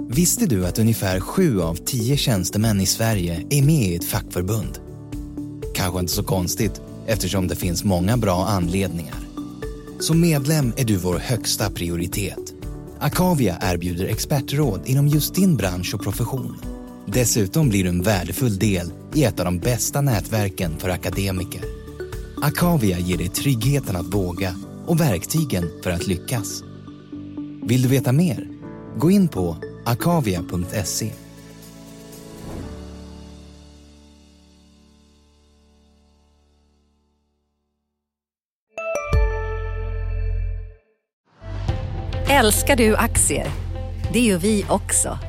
Visste 0.09 0.45
du 0.45 0.65
att 0.65 0.79
ungefär 0.79 1.19
sju 1.19 1.61
av 1.61 1.75
tio 1.75 2.17
tjänstemän 2.17 2.81
i 2.81 2.85
Sverige 2.85 3.45
är 3.49 3.61
med 3.61 3.89
i 3.89 3.95
ett 3.95 4.05
fackförbund? 4.05 4.79
Kanske 5.75 5.99
inte 5.99 6.13
så 6.13 6.23
konstigt 6.23 6.81
eftersom 7.07 7.47
det 7.47 7.55
finns 7.55 7.83
många 7.83 8.17
bra 8.17 8.45
anledningar. 8.45 9.15
Som 9.99 10.21
medlem 10.21 10.73
är 10.77 10.85
du 10.85 10.97
vår 10.97 11.17
högsta 11.17 11.69
prioritet. 11.69 12.53
Akavia 12.99 13.57
erbjuder 13.61 14.05
expertråd 14.05 14.81
inom 14.85 15.07
just 15.07 15.35
din 15.35 15.55
bransch 15.55 15.95
och 15.95 16.03
profession. 16.03 16.57
Dessutom 17.05 17.69
blir 17.69 17.83
du 17.83 17.89
en 17.89 18.03
värdefull 18.03 18.59
del 18.59 18.91
i 19.13 19.23
ett 19.23 19.39
av 19.39 19.45
de 19.45 19.59
bästa 19.59 20.01
nätverken 20.01 20.77
för 20.77 20.89
akademiker. 20.89 21.76
Akavia 22.41 22.99
ger 22.99 23.17
dig 23.17 23.29
tryggheten 23.29 23.95
att 23.95 24.13
våga 24.13 24.55
och 24.85 24.99
verktygen 24.99 25.69
för 25.83 25.91
att 25.91 26.07
lyckas. 26.07 26.63
Vill 27.63 27.81
du 27.81 27.87
veta 27.87 28.11
mer? 28.11 28.47
Gå 28.97 29.11
in 29.11 29.27
på 29.27 29.57
akavia.se 29.85 31.11
Älskar 42.29 42.75
du 42.75 42.95
aktier? 42.95 43.47
Det 44.13 44.19
gör 44.19 44.37
vi 44.37 44.65
också. 44.69 45.19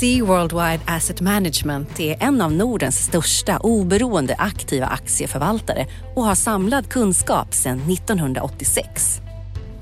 Sea 0.00 0.24
Worldwide 0.24 0.80
Asset 0.86 1.20
Management 1.20 2.00
är 2.00 2.22
en 2.22 2.40
av 2.40 2.52
Nordens 2.52 3.04
största 3.04 3.58
oberoende 3.58 4.34
aktiva 4.38 4.86
aktieförvaltare 4.86 5.86
och 6.16 6.24
har 6.24 6.34
samlad 6.34 6.88
kunskap 6.88 7.54
sedan 7.54 7.80
1986. 7.90 9.20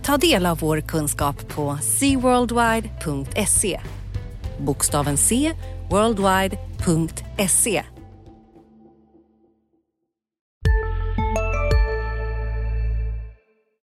Ta 0.03 0.17
del 0.17 0.47
av 0.47 0.59
vår 0.59 0.81
kunskap 0.81 1.49
på 1.49 1.79
seaworldwide.se. 1.83 3.81
Bokstaven 4.59 5.17
C, 5.17 5.53
worldwide.se 5.91 7.83